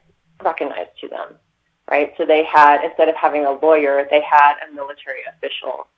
recognized 0.40 0.90
to 1.00 1.08
them, 1.08 1.34
right? 1.90 2.14
So 2.16 2.24
they 2.24 2.44
had, 2.44 2.84
instead 2.84 3.08
of 3.08 3.16
having 3.16 3.44
a 3.44 3.50
lawyer, 3.50 4.06
they 4.08 4.20
had 4.20 4.54
a 4.64 4.72
military 4.72 5.22
official. 5.28 5.88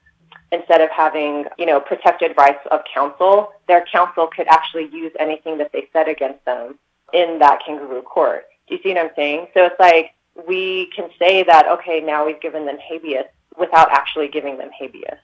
Instead 0.51 0.81
of 0.81 0.89
having, 0.89 1.45
you 1.59 1.67
know, 1.67 1.79
protected 1.79 2.35
rights 2.39 2.67
of 2.71 2.81
counsel, 2.91 3.53
their 3.69 3.85
counsel 3.93 4.29
could 4.35 4.49
actually 4.49 4.89
use 4.91 5.13
anything 5.21 5.59
that 5.59 5.71
they 5.75 5.87
said 5.93 6.09
against 6.09 6.43
them 6.47 6.79
in 7.13 7.39
that 7.41 7.61
kangaroo 7.67 8.01
court. 8.01 8.47
Do 8.67 8.77
you 8.77 8.81
see 8.83 8.95
what 8.95 8.99
I'm 8.99 9.11
saying? 9.15 9.49
So 9.53 9.67
it's 9.67 9.79
like 9.79 10.15
we 10.49 10.91
can 10.97 11.11
say 11.19 11.43
that, 11.43 11.69
okay, 11.69 12.01
now 12.01 12.25
we've 12.25 12.41
given 12.41 12.65
them 12.65 12.79
habeas 12.79 13.27
without 13.59 13.93
actually 13.93 14.29
giving 14.29 14.57
them 14.57 14.71
habeas. 14.73 15.19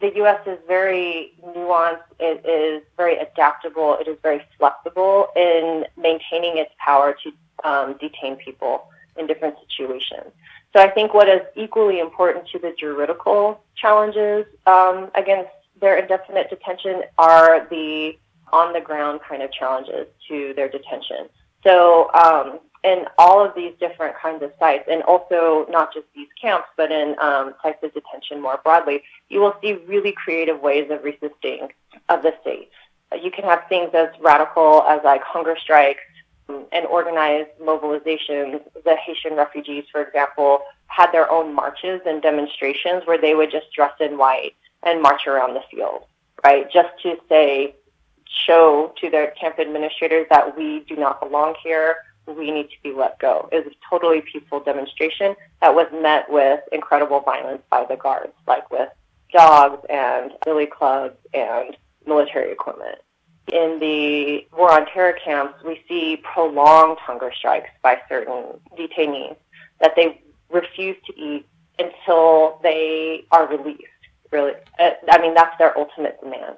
The 0.00 0.12
U.S. 0.16 0.40
is 0.46 0.58
very 0.68 1.32
nuanced. 1.42 2.02
It 2.18 2.44
is 2.46 2.82
very 2.96 3.16
adaptable. 3.18 3.96
It 3.98 4.08
is 4.08 4.18
very 4.22 4.42
flexible 4.58 5.28
in 5.34 5.84
maintaining 5.96 6.58
its 6.58 6.70
power 6.78 7.16
to 7.22 7.68
um, 7.68 7.96
detain 7.98 8.36
people 8.36 8.88
in 9.18 9.26
different 9.26 9.56
situations. 9.66 10.32
So 10.74 10.82
I 10.82 10.90
think 10.90 11.14
what 11.14 11.28
is 11.28 11.40
equally 11.54 12.00
important 12.00 12.46
to 12.48 12.58
the 12.58 12.74
juridical 12.78 13.60
challenges 13.76 14.44
um, 14.66 15.10
against 15.14 15.50
their 15.80 15.98
indefinite 15.98 16.50
detention 16.50 17.02
are 17.16 17.66
the 17.68 18.18
on 18.52 18.72
the 18.72 18.80
ground 18.80 19.20
kind 19.28 19.42
of 19.42 19.50
challenges 19.52 20.06
to 20.28 20.52
their 20.54 20.68
detention. 20.68 21.28
So 21.66 22.12
um, 22.12 22.60
in 22.84 23.04
all 23.18 23.44
of 23.44 23.54
these 23.54 23.72
different 23.80 24.16
kinds 24.16 24.42
of 24.42 24.52
sites, 24.58 24.84
and 24.90 25.02
also 25.02 25.66
not 25.70 25.92
just 25.92 26.06
these 26.14 26.28
camps, 26.40 26.68
but 26.76 26.92
in 26.92 27.16
um, 27.20 27.54
sites 27.62 27.82
of 27.82 27.92
detention 27.94 28.40
more 28.40 28.60
broadly, 28.62 29.02
you 29.28 29.40
will 29.40 29.54
see 29.60 29.74
really 29.86 30.12
creative 30.12 30.60
ways 30.60 30.90
of 30.90 31.02
resisting 31.02 31.68
of 32.08 32.22
the 32.22 32.32
state. 32.40 32.70
You 33.20 33.30
can 33.30 33.44
have 33.44 33.62
things 33.68 33.90
as 33.94 34.08
radical 34.20 34.82
as 34.82 35.00
like 35.04 35.22
hunger 35.22 35.56
strikes 35.60 36.00
and 36.48 36.86
organized 36.86 37.50
mobilizations. 37.60 38.60
The 38.84 38.96
Haitian 38.96 39.34
refugees, 39.34 39.84
for 39.90 40.02
example, 40.02 40.60
had 40.86 41.10
their 41.12 41.30
own 41.30 41.54
marches 41.54 42.00
and 42.06 42.22
demonstrations 42.22 43.02
where 43.06 43.20
they 43.20 43.34
would 43.34 43.50
just 43.50 43.72
dress 43.72 43.92
in 44.00 44.18
white 44.18 44.54
and 44.82 45.02
march 45.02 45.26
around 45.26 45.54
the 45.54 45.62
field, 45.70 46.04
right? 46.44 46.70
Just 46.70 46.90
to 47.02 47.16
say, 47.28 47.74
show 48.28 48.92
to 49.00 49.10
their 49.10 49.32
camp 49.32 49.58
administrators 49.58 50.26
that 50.30 50.56
we 50.56 50.80
do 50.80 50.96
not 50.96 51.20
belong 51.20 51.54
here 51.62 51.96
we 52.26 52.50
need 52.50 52.70
to 52.70 52.76
be 52.82 52.92
let 52.92 53.18
go. 53.18 53.48
It 53.52 53.64
was 53.64 53.72
a 53.72 53.90
totally 53.90 54.20
peaceful 54.20 54.60
demonstration 54.60 55.36
that 55.60 55.74
was 55.74 55.86
met 55.92 56.30
with 56.30 56.60
incredible 56.72 57.20
violence 57.20 57.62
by 57.70 57.84
the 57.88 57.96
guards, 57.96 58.32
like 58.46 58.70
with 58.70 58.88
dogs 59.32 59.84
and 59.88 60.32
billy 60.44 60.66
clubs 60.66 61.16
and 61.34 61.76
military 62.06 62.52
equipment. 62.52 62.98
In 63.52 63.78
the 63.78 64.46
war 64.56 64.72
on 64.72 64.86
terror 64.86 65.16
camps, 65.24 65.62
we 65.64 65.82
see 65.88 66.16
prolonged 66.16 66.98
hunger 66.98 67.32
strikes 67.36 67.70
by 67.82 67.98
certain 68.08 68.58
detainees 68.76 69.36
that 69.80 69.92
they 69.94 70.20
refuse 70.50 70.96
to 71.06 71.18
eat 71.18 71.46
until 71.78 72.58
they 72.62 73.24
are 73.30 73.46
released. 73.46 73.82
Really, 74.32 74.52
uh, 74.80 74.90
I 75.08 75.18
mean, 75.20 75.34
that's 75.34 75.56
their 75.58 75.78
ultimate 75.78 76.20
demand 76.20 76.56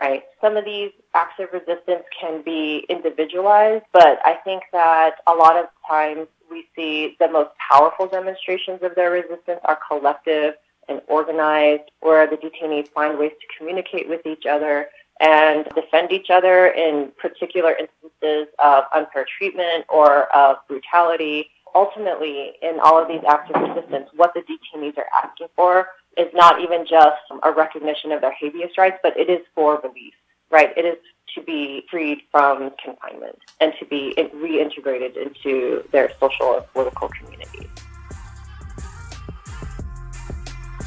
right? 0.00 0.24
Some 0.40 0.56
of 0.56 0.64
these 0.64 0.90
acts 1.14 1.40
of 1.40 1.48
resistance 1.52 2.04
can 2.20 2.42
be 2.42 2.84
individualized, 2.88 3.84
but 3.92 4.18
I 4.24 4.34
think 4.44 4.64
that 4.72 5.16
a 5.26 5.32
lot 5.32 5.56
of 5.56 5.66
times 5.88 6.28
we 6.50 6.66
see 6.74 7.16
the 7.18 7.28
most 7.28 7.50
powerful 7.70 8.06
demonstrations 8.06 8.80
of 8.82 8.94
their 8.94 9.10
resistance 9.10 9.60
are 9.64 9.78
collective 9.88 10.54
and 10.88 11.00
organized, 11.08 11.90
where 12.00 12.26
the 12.26 12.36
detainees 12.36 12.88
find 12.88 13.18
ways 13.18 13.32
to 13.40 13.58
communicate 13.58 14.08
with 14.08 14.24
each 14.24 14.46
other 14.46 14.88
and 15.20 15.66
defend 15.74 16.12
each 16.12 16.28
other 16.30 16.68
in 16.68 17.10
particular 17.18 17.72
instances 17.72 18.52
of 18.62 18.84
unfair 18.94 19.26
treatment 19.38 19.84
or 19.88 20.34
of 20.34 20.58
brutality. 20.68 21.50
Ultimately, 21.74 22.52
in 22.62 22.78
all 22.82 23.00
of 23.00 23.08
these 23.08 23.22
acts 23.28 23.50
of 23.54 23.60
resistance, 23.62 24.08
what 24.14 24.32
the 24.34 24.40
detainees 24.40 24.96
are 24.96 25.06
asking 25.24 25.48
for 25.56 25.88
is 26.16 26.28
not 26.34 26.60
even 26.60 26.86
just 26.86 27.20
a 27.42 27.52
recognition 27.52 28.12
of 28.12 28.20
their 28.20 28.32
habeas 28.32 28.76
rights, 28.78 28.98
but 29.02 29.18
it 29.18 29.28
is 29.28 29.40
for 29.54 29.80
release, 29.82 30.14
right? 30.50 30.76
It 30.76 30.84
is 30.84 30.96
to 31.34 31.42
be 31.42 31.84
freed 31.90 32.22
from 32.30 32.72
confinement 32.82 33.38
and 33.60 33.72
to 33.78 33.84
be 33.84 34.14
reintegrated 34.16 35.16
into 35.16 35.84
their 35.92 36.10
social 36.18 36.56
and 36.56 36.66
political 36.72 37.08
communities. 37.08 37.68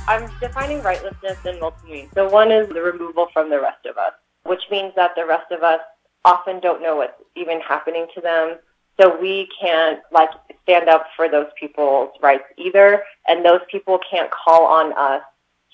I'm 0.08 0.28
defining 0.40 0.82
rightlessness 0.82 1.46
in 1.46 1.60
multiple 1.60 1.90
means. 1.92 2.10
So 2.16 2.28
one 2.28 2.52
is 2.52 2.68
the 2.70 2.82
removal 2.82 3.28
from 3.32 3.52
the 3.52 3.62
rest 3.62 3.86
of 3.86 3.98
us, 3.98 4.14
which 4.44 4.64
means 4.72 4.94
that 4.96 5.12
the 5.16 5.26
rest 5.26 5.52
of 5.52 5.62
us 5.62 5.82
often 6.26 6.60
don't 6.60 6.82
know 6.82 6.96
what's 6.96 7.14
even 7.36 7.62
happening 7.62 8.08
to 8.16 8.22
them. 8.22 8.58
So 9.00 9.18
we 9.20 9.48
can't 9.60 10.02
like 10.12 10.30
stand 10.64 10.90
up 10.90 11.06
for 11.16 11.30
those 11.30 11.48
people's 11.58 12.10
rights 12.22 12.44
either, 12.58 13.04
and 13.28 13.46
those 13.46 13.62
people 13.72 14.00
can't 14.10 14.30
call 14.30 14.66
on 14.66 14.94
us 14.98 15.22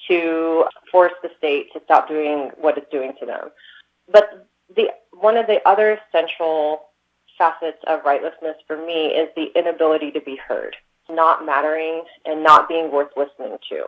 to 0.07 0.65
force 0.91 1.13
the 1.23 1.29
state 1.37 1.73
to 1.73 1.81
stop 1.85 2.07
doing 2.07 2.51
what 2.57 2.77
it's 2.77 2.89
doing 2.91 3.13
to 3.19 3.25
them. 3.25 3.49
But 4.11 4.47
the 4.75 4.89
one 5.11 5.37
of 5.37 5.47
the 5.47 5.67
other 5.67 5.99
central 6.11 6.83
facets 7.37 7.79
of 7.87 8.01
rightlessness 8.05 8.55
for 8.67 8.77
me 8.77 9.07
is 9.07 9.29
the 9.35 9.47
inability 9.57 10.11
to 10.11 10.21
be 10.21 10.35
heard, 10.35 10.75
not 11.09 11.45
mattering 11.45 12.03
and 12.25 12.43
not 12.43 12.69
being 12.69 12.91
worth 12.91 13.09
listening 13.17 13.57
to. 13.69 13.85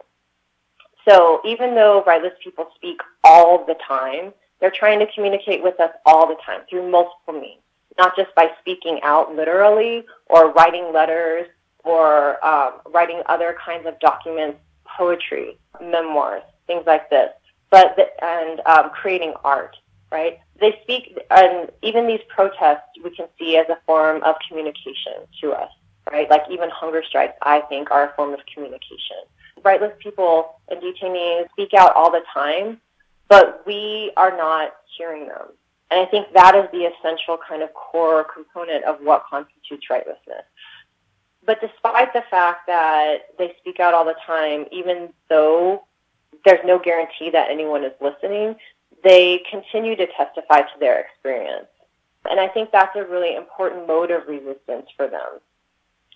So 1.08 1.42
even 1.46 1.76
though 1.76 2.04
rightless 2.06 2.34
people 2.44 2.68
speak 2.76 3.00
all 3.24 3.66
the 3.66 3.76
time, 3.88 4.34
they're 4.60 4.72
trying 4.72 5.00
to 5.00 5.08
communicate 5.14 5.62
with 5.64 5.80
us 5.80 5.92
all 6.06 6.28
the 6.28 6.36
time 6.44 6.62
through 6.70 6.90
multiple 6.90 7.40
means 7.40 7.62
not 7.98 8.16
just 8.16 8.34
by 8.36 8.50
speaking 8.60 9.00
out 9.04 9.36
literally 9.36 10.06
or 10.28 10.52
writing 10.52 10.92
letters 10.94 11.48
or 11.84 12.44
um, 12.46 12.74
writing 12.94 13.22
other 13.28 13.56
kinds 13.64 13.86
of 13.88 14.00
documents, 14.00 14.60
poetry, 14.98 15.58
memoirs, 15.82 16.44
things 16.68 16.84
like 16.86 17.10
this, 17.10 17.30
but 17.70 17.96
the, 17.96 18.06
and 18.24 18.62
um, 18.66 18.90
creating 18.90 19.34
art, 19.44 19.76
right? 20.12 20.40
They 20.60 20.78
speak, 20.84 21.18
and 21.32 21.70
even 21.82 22.08
these 22.08 22.22
protests 22.28 22.90
we 23.04 23.16
can 23.16 23.28
see 23.40 23.58
as 23.58 23.68
a 23.70 23.78
form 23.86 24.24
of 24.24 24.36
communication 24.48 25.28
to 25.42 25.52
us, 25.52 25.70
right? 26.12 26.30
Like 26.30 26.44
even 26.50 26.70
hunger 26.70 27.04
strikes, 27.08 27.38
I 27.42 27.62
think, 27.62 27.92
are 27.92 28.10
a 28.10 28.16
form 28.16 28.34
of 28.34 28.40
communication. 28.54 29.18
Rightless 29.64 29.94
people 30.00 30.56
and 30.70 30.82
detainees 30.82 31.50
speak 31.52 31.74
out 31.74 31.96
all 31.96 32.12
the 32.12 32.22
time, 32.34 32.80
but 33.28 33.64
we 33.66 34.12
are 34.18 34.36
not 34.36 34.74
hearing 34.98 35.28
them. 35.28 35.48
And 35.90 36.00
I 36.02 36.06
think 36.06 36.34
that 36.34 36.56
is 36.56 36.66
the 36.72 36.86
essential 36.86 37.38
kind 37.48 37.64
of 37.64 37.74
core 37.74 38.26
component 38.26 38.84
of 38.84 38.98
what 39.02 39.24
constitutes 39.30 39.88
rightlessness. 39.90 40.44
But 41.46 41.62
despite 41.62 42.12
the 42.14 42.24
fact 42.30 42.68
that 42.68 43.30
they 43.38 43.56
speak 43.60 43.80
out 43.80 43.94
all 43.94 44.04
the 44.04 44.16
time, 44.26 44.66
even 44.72 45.14
though 45.30 45.86
there's 46.44 46.60
no 46.66 46.78
guarantee 46.78 47.30
that 47.32 47.50
anyone 47.50 47.86
is 47.86 47.94
listening, 48.02 48.56
they 49.04 49.42
continue 49.50 49.96
to 49.96 50.08
testify 50.08 50.60
to 50.60 50.80
their 50.80 51.00
experience. 51.00 51.68
And 52.30 52.40
I 52.40 52.50
think 52.50 52.72
that's 52.72 52.96
a 52.98 53.06
really 53.06 53.36
important 53.36 53.88
mode 53.88 54.12
of 54.12 54.28
resistance 54.28 54.88
for 54.98 55.08
them. 55.08 55.40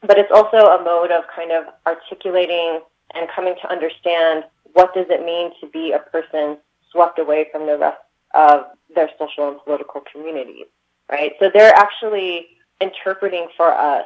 But 0.03 0.17
it's 0.17 0.31
also 0.33 0.57
a 0.57 0.83
mode 0.83 1.11
of 1.11 1.23
kind 1.33 1.51
of 1.53 1.65
articulating 1.87 2.81
and 3.13 3.29
coming 3.33 3.55
to 3.61 3.71
understand 3.71 4.43
what 4.73 4.93
does 4.93 5.05
it 5.09 5.25
mean 5.25 5.51
to 5.61 5.67
be 5.67 5.93
a 5.93 5.99
person 5.99 6.57
swept 6.91 7.19
away 7.19 7.47
from 7.51 7.67
the 7.67 7.77
rest 7.77 8.01
of 8.33 8.65
their 8.93 9.09
social 9.17 9.49
and 9.49 9.59
political 9.63 10.01
communities, 10.11 10.67
right? 11.09 11.33
So 11.39 11.49
they're 11.53 11.75
actually 11.75 12.47
interpreting 12.79 13.47
for 13.55 13.73
us 13.73 14.05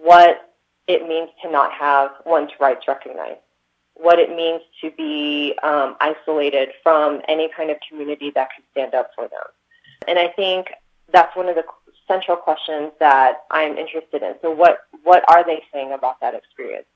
what 0.00 0.52
it 0.86 1.06
means 1.06 1.30
to 1.42 1.50
not 1.50 1.72
have 1.72 2.10
one's 2.26 2.50
rights 2.60 2.86
recognized, 2.88 3.40
what 3.94 4.18
it 4.18 4.34
means 4.34 4.62
to 4.80 4.90
be 4.90 5.54
um, 5.62 5.96
isolated 6.00 6.70
from 6.82 7.20
any 7.28 7.48
kind 7.56 7.70
of 7.70 7.76
community 7.88 8.32
that 8.34 8.48
could 8.54 8.64
stand 8.72 8.94
up 8.94 9.10
for 9.14 9.28
them. 9.28 9.46
And 10.08 10.18
I 10.18 10.28
think 10.28 10.68
that's 11.12 11.34
one 11.36 11.48
of 11.48 11.54
the 11.54 11.64
central 12.08 12.36
questions 12.36 12.92
that 12.98 13.42
I'm 13.50 13.76
interested 13.78 14.22
in. 14.22 14.34
So 14.42 14.50
what, 14.50 14.80
what 15.04 15.24
are 15.28 15.44
they 15.44 15.62
saying 15.72 15.92
about 15.92 16.20
that 16.20 16.34
experience? 16.34 16.86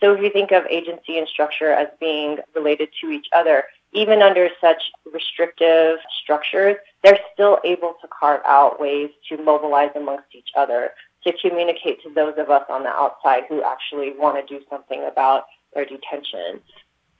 So 0.00 0.14
if 0.14 0.22
you 0.22 0.30
think 0.30 0.52
of 0.52 0.64
agency 0.66 1.18
and 1.18 1.26
structure 1.26 1.72
as 1.72 1.88
being 2.00 2.38
related 2.54 2.88
to 3.00 3.10
each 3.10 3.26
other, 3.32 3.64
even 3.92 4.22
under 4.22 4.48
such 4.60 4.82
restrictive 5.12 5.98
structures, 6.22 6.76
they're 7.02 7.18
still 7.32 7.58
able 7.64 7.94
to 8.00 8.08
carve 8.08 8.40
out 8.46 8.80
ways 8.80 9.10
to 9.28 9.42
mobilize 9.42 9.90
amongst 9.96 10.34
each 10.34 10.50
other, 10.56 10.90
to 11.24 11.32
communicate 11.40 12.02
to 12.02 12.10
those 12.12 12.34
of 12.38 12.50
us 12.50 12.64
on 12.68 12.82
the 12.82 12.90
outside 12.90 13.44
who 13.48 13.62
actually 13.62 14.12
want 14.16 14.36
to 14.36 14.58
do 14.58 14.64
something 14.68 15.04
about 15.10 15.44
their 15.74 15.84
detention. 15.84 16.60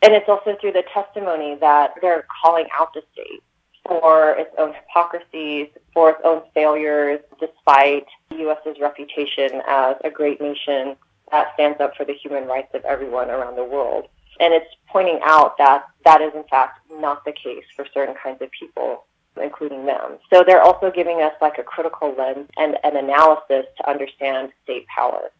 And 0.02 0.14
it's 0.14 0.28
also 0.28 0.56
through 0.60 0.72
the 0.72 0.84
testimony 0.92 1.56
that 1.60 1.94
they're 2.00 2.26
calling 2.42 2.66
out 2.78 2.94
the 2.94 3.02
state 3.12 3.42
for 3.86 4.32
its 4.32 4.50
own 4.58 4.74
hypocrisies, 4.74 5.68
for 5.94 6.10
its 6.10 6.20
own 6.24 6.42
failures, 6.54 7.20
despite 7.40 8.06
the 8.28 8.36
U.S.'s 8.36 8.76
reputation 8.80 9.62
as 9.66 9.96
a 10.04 10.10
great 10.10 10.40
nation 10.40 10.96
that 11.32 11.52
stands 11.54 11.80
up 11.80 11.96
for 11.96 12.04
the 12.04 12.12
human 12.12 12.46
rights 12.46 12.68
of 12.74 12.84
everyone 12.84 13.30
around 13.30 13.56
the 13.56 13.64
world. 13.64 14.08
And 14.40 14.54
it's 14.54 14.72
pointing 14.88 15.20
out 15.24 15.58
that 15.58 15.84
that 16.04 16.20
is 16.20 16.32
in 16.34 16.44
fact 16.44 16.80
not 16.90 17.24
the 17.24 17.32
case 17.32 17.64
for 17.74 17.86
certain 17.92 18.14
kinds 18.22 18.40
of 18.40 18.50
people, 18.50 19.04
including 19.40 19.84
them. 19.86 20.18
So 20.32 20.44
they're 20.46 20.62
also 20.62 20.90
giving 20.90 21.22
us 21.22 21.32
like 21.40 21.58
a 21.58 21.62
critical 21.62 22.14
lens 22.16 22.48
and 22.56 22.76
an 22.84 22.96
analysis 22.96 23.66
to 23.78 23.90
understand 23.90 24.50
state 24.64 24.86
power 24.86 25.30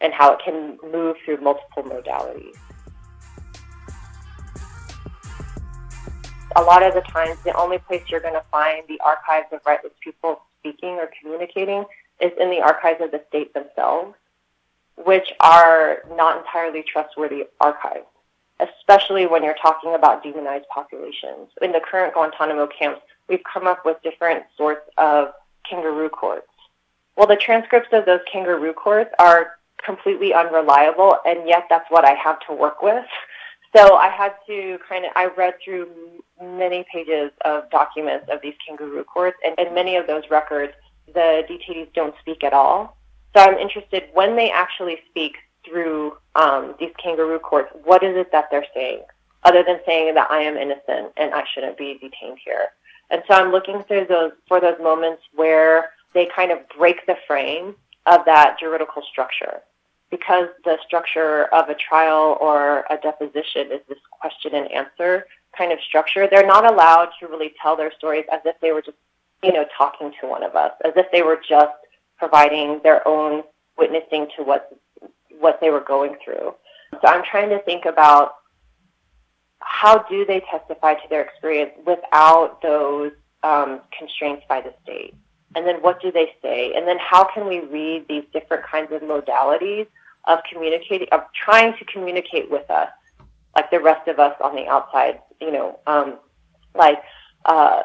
and 0.00 0.12
how 0.12 0.32
it 0.32 0.40
can 0.44 0.78
move 0.92 1.16
through 1.24 1.40
multiple 1.40 1.82
modalities. 1.82 2.56
A 6.56 6.62
lot 6.62 6.82
of 6.82 6.94
the 6.94 7.02
times, 7.02 7.38
the 7.44 7.54
only 7.54 7.78
place 7.78 8.02
you're 8.08 8.20
going 8.20 8.34
to 8.34 8.44
find 8.50 8.82
the 8.88 8.98
archives 9.04 9.46
of 9.52 9.60
rightless 9.66 9.92
people 10.02 10.40
speaking 10.58 10.94
or 10.94 11.10
communicating 11.20 11.84
is 12.20 12.32
in 12.40 12.50
the 12.50 12.60
archives 12.60 13.00
of 13.00 13.10
the 13.10 13.22
state 13.28 13.52
themselves, 13.54 14.14
which 15.04 15.32
are 15.40 15.98
not 16.16 16.38
entirely 16.38 16.82
trustworthy 16.82 17.44
archives, 17.60 18.06
especially 18.60 19.26
when 19.26 19.42
you're 19.44 19.56
talking 19.60 19.94
about 19.94 20.22
demonized 20.22 20.66
populations. 20.72 21.48
In 21.62 21.72
the 21.72 21.80
current 21.80 22.14
Guantanamo 22.14 22.66
camps, 22.66 23.00
we've 23.28 23.42
come 23.50 23.66
up 23.66 23.84
with 23.84 24.02
different 24.02 24.44
sorts 24.56 24.88
of 24.98 25.32
kangaroo 25.68 26.08
courts. 26.08 26.48
Well, 27.16 27.26
the 27.26 27.36
transcripts 27.36 27.88
of 27.92 28.06
those 28.06 28.20
kangaroo 28.30 28.72
courts 28.72 29.10
are 29.18 29.58
completely 29.84 30.34
unreliable, 30.34 31.16
and 31.24 31.48
yet 31.48 31.64
that's 31.70 31.90
what 31.90 32.04
I 32.04 32.14
have 32.14 32.40
to 32.48 32.52
work 32.52 32.82
with. 32.82 33.04
So 33.76 33.96
I 33.96 34.08
had 34.08 34.34
to 34.46 34.78
kind 34.88 35.04
of, 35.04 35.12
I 35.14 35.26
read 35.26 35.54
through 35.64 35.88
many 36.42 36.84
pages 36.92 37.30
of 37.44 37.70
documents 37.70 38.26
of 38.30 38.40
these 38.42 38.54
kangaroo 38.66 39.04
courts, 39.04 39.36
and 39.44 39.58
in 39.58 39.74
many 39.74 39.96
of 39.96 40.06
those 40.06 40.24
records, 40.30 40.72
the 41.14 41.42
detainees 41.48 41.92
don't 41.94 42.14
speak 42.20 42.44
at 42.44 42.52
all. 42.52 42.97
So 43.34 43.42
I'm 43.42 43.58
interested 43.58 44.04
when 44.12 44.36
they 44.36 44.50
actually 44.50 44.98
speak 45.10 45.36
through 45.64 46.16
um, 46.34 46.74
these 46.78 46.92
kangaroo 47.02 47.38
courts, 47.38 47.70
what 47.84 48.02
is 48.02 48.16
it 48.16 48.32
that 48.32 48.46
they're 48.50 48.66
saying, 48.74 49.02
other 49.44 49.62
than 49.62 49.80
saying 49.86 50.14
that 50.14 50.30
I 50.30 50.40
am 50.40 50.56
innocent 50.56 51.12
and 51.16 51.34
I 51.34 51.44
shouldn't 51.52 51.78
be 51.78 51.94
detained 51.94 52.38
here. 52.44 52.68
And 53.10 53.22
so 53.28 53.34
I'm 53.34 53.52
looking 53.52 53.82
through 53.84 54.06
those 54.08 54.32
for 54.46 54.60
those 54.60 54.78
moments 54.80 55.22
where 55.34 55.90
they 56.14 56.28
kind 56.34 56.52
of 56.52 56.58
break 56.76 57.06
the 57.06 57.16
frame 57.26 57.74
of 58.06 58.24
that 58.26 58.56
juridical 58.58 59.02
structure. 59.10 59.60
Because 60.10 60.48
the 60.64 60.78
structure 60.86 61.44
of 61.54 61.68
a 61.68 61.74
trial 61.74 62.38
or 62.40 62.84
a 62.90 62.96
deposition 62.96 63.70
is 63.70 63.80
this 63.88 63.98
question 64.10 64.54
and 64.54 64.70
answer 64.72 65.26
kind 65.56 65.70
of 65.70 65.78
structure, 65.86 66.26
they're 66.30 66.46
not 66.46 66.70
allowed 66.70 67.10
to 67.20 67.26
really 67.26 67.52
tell 67.60 67.76
their 67.76 67.92
stories 67.92 68.24
as 68.32 68.40
if 68.46 68.56
they 68.60 68.72
were 68.72 68.80
just, 68.80 68.96
you 69.42 69.52
know, 69.52 69.66
talking 69.76 70.12
to 70.20 70.26
one 70.26 70.42
of 70.42 70.56
us, 70.56 70.72
as 70.84 70.92
if 70.96 71.06
they 71.12 71.22
were 71.22 71.40
just 71.46 71.72
providing 72.18 72.80
their 72.82 73.06
own 73.06 73.42
witnessing 73.76 74.28
to 74.36 74.42
what 74.42 74.76
what 75.40 75.60
they 75.60 75.70
were 75.70 75.80
going 75.80 76.16
through. 76.24 76.54
So 76.92 77.06
I'm 77.06 77.22
trying 77.30 77.50
to 77.50 77.60
think 77.60 77.84
about 77.84 78.34
how 79.60 79.98
do 79.98 80.24
they 80.24 80.40
testify 80.50 80.94
to 80.94 81.08
their 81.08 81.22
experience 81.22 81.72
without 81.86 82.60
those 82.62 83.12
um, 83.42 83.80
constraints 83.96 84.44
by 84.48 84.60
the 84.60 84.74
state? 84.82 85.14
And 85.54 85.66
then 85.66 85.76
what 85.76 86.00
do 86.02 86.12
they 86.12 86.32
say? 86.42 86.74
And 86.74 86.86
then 86.86 86.98
how 86.98 87.24
can 87.32 87.46
we 87.46 87.60
read 87.60 88.06
these 88.08 88.24
different 88.32 88.64
kinds 88.64 88.92
of 88.92 89.02
modalities 89.02 89.86
of 90.26 90.40
communicating, 90.50 91.08
of 91.12 91.20
trying 91.32 91.74
to 91.78 91.84
communicate 91.84 92.50
with 92.50 92.68
us, 92.70 92.90
like 93.56 93.70
the 93.70 93.80
rest 93.80 94.08
of 94.08 94.18
us 94.18 94.34
on 94.42 94.54
the 94.54 94.66
outside, 94.66 95.20
you 95.40 95.50
know, 95.50 95.78
um, 95.86 96.18
like, 96.74 96.98
uh, 97.46 97.82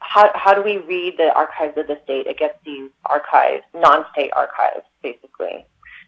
how, 0.00 0.30
how 0.34 0.54
do 0.54 0.62
we 0.62 0.78
read 0.78 1.16
the 1.18 1.32
archives 1.34 1.76
of 1.78 1.86
the 1.86 1.98
state 2.04 2.26
against 2.26 2.56
these 2.64 2.90
archives, 3.06 3.62
non-state 3.74 4.30
archives, 4.34 4.84
basically? 5.02 5.64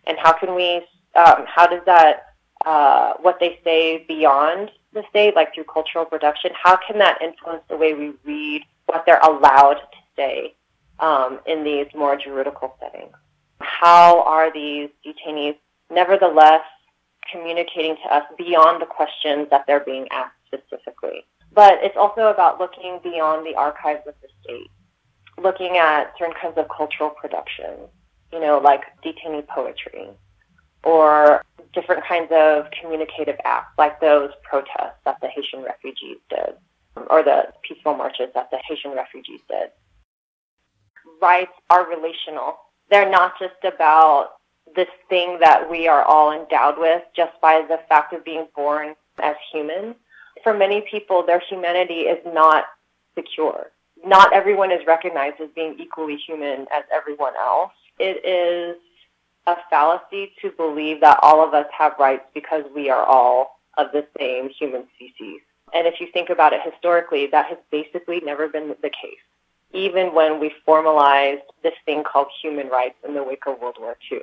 And 0.07 0.19
how 0.19 0.33
can 0.33 0.55
we, 0.55 0.77
um, 1.15 1.45
how 1.47 1.67
does 1.67 1.83
that, 1.87 2.35
uh, 2.65 3.15
what 3.21 3.39
they 3.39 3.61
say 3.65 4.05
beyond 4.09 4.71
the 4.93 5.03
state, 5.11 5.35
like 5.35 5.55
through 5.55 5.65
cultural 5.65 6.05
production, 6.05 6.53
how 6.55 6.77
can 6.77 6.99
that 6.99 7.21
influence 7.23 7.63
the 7.69 7.77
way 7.77 7.95
we 7.95 8.13
read 8.25 8.63
what 8.87 9.05
they're 9.07 9.21
allowed 9.21 9.75
to 9.75 9.99
say 10.17 10.55
um, 10.99 11.41
in 11.47 11.65
these 11.65 11.87
more 11.95 12.17
juridical 12.17 12.75
settings? 12.81 13.15
How 13.61 14.23
are 14.25 14.53
these 14.53 14.91
detainees 15.07 15.57
nevertheless 15.91 16.63
communicating 17.31 17.97
to 17.97 18.15
us 18.15 18.25
beyond 18.37 18.83
the 18.83 18.87
questions 18.87 19.49
that 19.51 19.65
they're 19.67 19.85
being 19.85 20.09
asked 20.11 20.35
specifically? 20.47 21.25
But 21.55 21.79
it's 21.83 21.97
also 21.97 22.29
about 22.29 22.59
looking 22.59 22.99
beyond 23.03 23.47
the 23.47 23.55
archives 23.55 24.03
of 24.07 24.15
the 24.23 24.29
state, 24.43 24.71
looking 25.43 25.77
at 25.77 26.13
certain 26.19 26.35
kinds 26.41 26.57
of 26.57 26.67
cultural 26.75 27.11
production, 27.11 27.89
you 28.33 28.41
know, 28.41 28.59
like 28.59 28.83
detainee 29.05 29.47
poetry 29.47 30.09
or 30.85 31.43
different 31.73 32.05
kinds 32.05 32.31
of 32.33 32.67
communicative 32.81 33.37
acts 33.45 33.73
like 33.79 34.01
those 34.01 34.31
protests 34.43 34.99
that 35.05 35.17
the 35.21 35.29
Haitian 35.29 35.63
refugees 35.63 36.19
did 36.29 36.55
um, 36.97 37.07
or 37.11 37.23
the 37.23 37.49
peaceful 37.63 37.95
marches 37.95 38.29
that 38.35 38.51
the 38.51 38.59
Haitian 38.69 38.93
refugees 38.93 39.41
did. 39.49 39.71
Rights 41.21 41.53
are 41.71 41.89
relational. 41.89 42.57
They're 42.91 43.11
not 43.11 43.35
just 43.39 43.63
about 43.65 44.33
this 44.75 44.89
thing 45.09 45.39
that 45.41 45.71
we 45.71 45.89
are 45.89 46.05
all 46.05 46.33
endowed 46.33 46.79
with 46.79 47.03
just 47.15 47.33
by 47.41 47.65
the 47.69 47.79
fact 47.89 48.13
of 48.13 48.25
being 48.25 48.47
born 48.55 48.95
as 49.23 49.37
humans. 49.53 49.97
For 50.43 50.55
many 50.55 50.83
people, 50.91 51.25
their 51.25 51.41
humanity 51.41 52.03
is 52.03 52.19
not 52.27 52.65
secure. 53.15 53.71
Not 54.05 54.33
everyone 54.33 54.73
is 54.73 54.81
recognized 54.87 55.41
as 55.41 55.49
being 55.55 55.77
equally 55.79 56.17
human 56.17 56.67
as 56.75 56.85
everyone 56.93 57.35
else. 57.37 57.73
It 57.99 58.25
is 58.25 58.77
a 59.47 59.57
fallacy 59.71 60.33
to 60.41 60.51
believe 60.51 61.01
that 61.01 61.19
all 61.23 61.47
of 61.47 61.55
us 61.55 61.67
have 61.77 61.93
rights 61.99 62.25
because 62.35 62.65
we 62.75 62.91
are 62.91 63.05
all 63.05 63.61
of 63.79 63.93
the 63.93 64.07
same 64.19 64.49
human 64.51 64.85
species. 64.95 65.41
And 65.75 65.87
if 65.87 66.01
you 66.01 66.09
think 66.13 66.31
about 66.31 66.53
it 66.53 66.61
historically, 66.65 67.27
that 67.29 67.47
has 67.47 67.59
basically 67.71 68.21
never 68.21 68.49
been 68.49 68.69
the 68.83 68.91
case, 68.91 69.23
even 69.73 70.15
when 70.15 70.39
we 70.39 70.53
formalized 70.65 71.43
this 71.63 71.73
thing 71.87 72.03
called 72.05 72.29
human 72.43 72.69
rights 72.69 72.97
in 73.07 73.15
the 73.15 73.23
wake 73.23 73.47
of 73.47 73.61
World 73.61 73.77
War 73.81 73.97
II. 74.11 74.21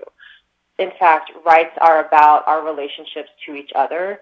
In 0.78 0.92
fact, 1.00 1.32
rights 1.46 1.76
are 1.82 2.06
about 2.06 2.48
our 2.48 2.64
relationships 2.64 3.30
to 3.46 3.56
each 3.56 3.72
other. 3.76 4.22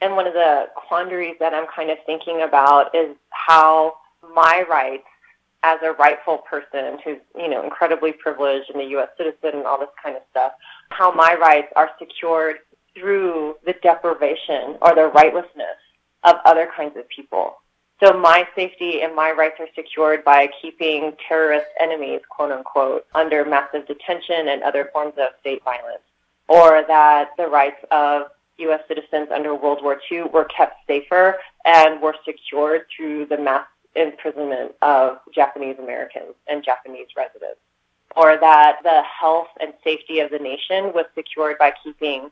And 0.00 0.14
one 0.14 0.26
of 0.26 0.34
the 0.34 0.66
quandaries 0.76 1.36
that 1.40 1.54
I'm 1.54 1.66
kind 1.74 1.90
of 1.90 1.98
thinking 2.06 2.42
about 2.42 2.94
is 2.94 3.16
how 3.30 3.94
my 4.34 4.64
rights 4.68 5.04
as 5.64 5.78
a 5.82 5.92
rightful 5.92 6.38
person 6.38 6.98
who's, 7.04 7.18
you 7.36 7.48
know, 7.48 7.64
incredibly 7.64 8.12
privileged 8.12 8.70
and 8.70 8.80
a 8.80 8.84
U.S. 8.90 9.08
citizen 9.16 9.58
and 9.58 9.66
all 9.66 9.78
this 9.78 9.88
kind 10.00 10.16
of 10.16 10.22
stuff, 10.30 10.52
how 10.90 11.12
my 11.12 11.36
rights 11.40 11.72
are 11.74 11.90
secured 11.98 12.58
through 12.94 13.56
the 13.66 13.74
deprivation 13.82 14.76
or 14.80 14.94
the 14.94 15.10
rightlessness 15.14 15.78
of 16.24 16.36
other 16.44 16.68
kinds 16.76 16.96
of 16.96 17.08
people. 17.08 17.56
So 18.02 18.16
my 18.16 18.46
safety 18.54 19.02
and 19.02 19.14
my 19.16 19.32
rights 19.32 19.56
are 19.58 19.66
secured 19.74 20.24
by 20.24 20.48
keeping 20.62 21.12
terrorist 21.26 21.66
enemies, 21.80 22.20
quote 22.28 22.52
unquote, 22.52 23.06
under 23.14 23.44
massive 23.44 23.86
detention 23.88 24.48
and 24.48 24.62
other 24.62 24.90
forms 24.92 25.14
of 25.18 25.30
state 25.40 25.64
violence. 25.64 26.02
Or 26.46 26.84
that 26.86 27.30
the 27.36 27.48
rights 27.48 27.84
of 27.90 28.28
U.S. 28.58 28.80
citizens 28.88 29.28
under 29.32 29.54
World 29.54 29.80
War 29.82 30.00
II 30.10 30.24
were 30.32 30.44
kept 30.44 30.86
safer 30.86 31.36
and 31.64 32.00
were 32.00 32.14
secured 32.24 32.82
through 32.94 33.26
the 33.26 33.38
mass 33.38 33.66
imprisonment 33.94 34.72
of 34.82 35.18
Japanese 35.34 35.76
Americans 35.78 36.34
and 36.46 36.64
Japanese 36.64 37.08
residents, 37.16 37.60
or 38.16 38.36
that 38.38 38.78
the 38.82 39.02
health 39.02 39.48
and 39.60 39.72
safety 39.82 40.20
of 40.20 40.30
the 40.30 40.38
nation 40.38 40.92
was 40.94 41.06
secured 41.14 41.58
by 41.58 41.72
keeping 41.82 42.30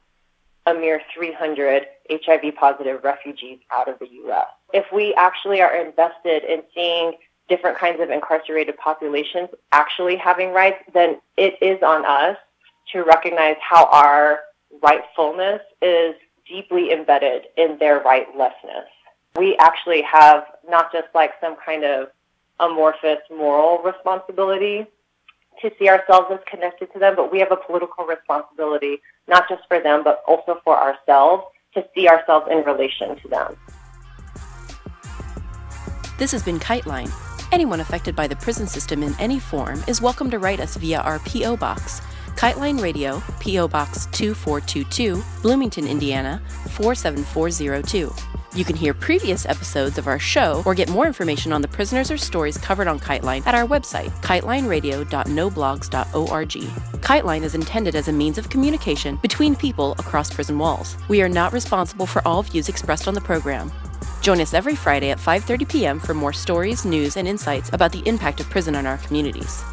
a 0.67 0.75
mere 0.75 1.01
300 1.15 1.87
HIV 2.11 2.55
positive 2.57 3.03
refugees 3.05 3.59
out 3.73 3.89
of 3.89 3.99
the 3.99 4.09
U.S. 4.25 4.47
If 4.73 4.87
we 4.93 5.15
actually 5.15 5.61
are 5.61 5.77
invested 5.77 6.45
in 6.45 6.63
seeing 6.75 7.13
different 7.49 7.79
kinds 7.79 8.01
of 8.01 8.11
incarcerated 8.11 8.77
populations 8.77 9.49
actually 9.71 10.17
having 10.17 10.53
rights, 10.53 10.83
then 10.93 11.21
it 11.37 11.55
is 11.63 11.81
on 11.83 12.05
us 12.05 12.37
to 12.93 13.03
recognize 13.03 13.57
how 13.61 13.87
our 13.87 14.41
rightfulness 14.83 15.61
is 15.83 16.15
deeply 16.49 16.93
embedded 16.93 17.47
in 17.57 17.77
their 17.79 18.01
rightlessness 18.01 18.87
we 19.37 19.57
actually 19.59 20.03
have 20.03 20.45
not 20.69 20.91
just 20.93 21.09
like 21.15 21.33
some 21.41 21.57
kind 21.65 21.85
of 21.85 22.09
amorphous 22.59 23.19
moral 23.31 23.83
responsibility 23.83 24.87
to 25.61 25.71
see 25.79 25.89
ourselves 25.89 26.29
as 26.33 26.39
connected 26.51 26.93
to 26.93 26.99
them, 26.99 27.15
but 27.17 27.31
we 27.33 27.39
have 27.39 27.53
a 27.53 27.57
political 27.57 28.05
responsibility, 28.05 28.99
not 29.29 29.49
just 29.49 29.63
for 29.69 29.81
them, 29.81 30.03
but 30.05 30.23
also 30.27 30.61
for 30.65 30.77
ourselves 30.77 31.45
to 31.75 31.85
see 31.95 32.09
ourselves 32.09 32.47
in 32.51 32.59
relation 32.65 33.17
to 33.21 33.29
them. 33.29 33.57
This 36.19 36.33
has 36.33 36.43
been 36.43 36.59
Kiteline. 36.59 37.11
Anyone 37.53 37.81
affected 37.81 38.17
by 38.17 38.27
the 38.27 38.37
prison 38.37 38.67
system 38.67 39.03
in 39.03 39.15
any 39.19 39.39
form 39.39 39.83
is 39.87 40.01
welcome 40.01 40.31
to 40.31 40.39
write 40.39 40.61
us 40.61 40.77
via 40.77 41.01
our 41.01 41.19
P.O. 41.21 41.57
Box, 41.57 42.01
Kiteline 42.37 42.81
Radio, 42.83 43.23
P.O. 43.41 43.67
Box 43.67 44.07
2422, 44.13 45.25
Bloomington, 45.41 45.89
Indiana 45.89 46.43
47402. 46.69 48.13
You 48.55 48.65
can 48.65 48.77
hear 48.77 48.93
previous 48.93 49.47
episodes 49.47 49.97
of 49.97 50.07
our 50.07 50.19
show 50.19 50.63
or 50.67 50.75
get 50.75 50.91
more 50.91 51.07
information 51.07 51.51
on 51.53 51.63
the 51.63 51.69
prisoners 51.69 52.11
or 52.11 52.19
stories 52.19 52.59
covered 52.59 52.89
on 52.89 53.01
KiteLine 53.01 53.47
at 53.47 53.55
our 53.55 53.67
website, 53.67 54.11
kitelineradio.noblogs.org. 54.21 56.51
KiteLine 57.03 57.43
is 57.43 57.55
intended 57.55 57.95
as 57.95 58.09
a 58.09 58.13
means 58.13 58.37
of 58.37 58.51
communication 58.51 59.17
between 59.17 59.57
people 59.57 59.93
across 59.93 60.31
prison 60.31 60.59
walls. 60.59 60.99
We 61.09 61.23
are 61.23 61.31
not 61.31 61.55
responsible 61.55 62.07
for 62.07 62.21
all 62.29 62.43
views 62.43 62.69
expressed 62.69 63.09
on 63.09 63.15
the 63.15 63.21
program. 63.21 63.73
Join 64.21 64.43
us 64.43 64.53
every 64.53 64.75
Friday 64.75 65.09
at 65.11 65.19
5:30 65.19 65.69
p.m. 65.69 66.01
for 66.01 66.13
more 66.13 66.35
stories, 66.35 66.85
news, 66.85 67.17
and 67.17 67.27
insights 67.27 67.71
about 67.73 67.93
the 67.93 68.03
impact 68.07 68.41
of 68.41 68.51
prison 68.51 68.75
on 68.75 68.85
our 68.87 68.99
communities. 68.99 69.65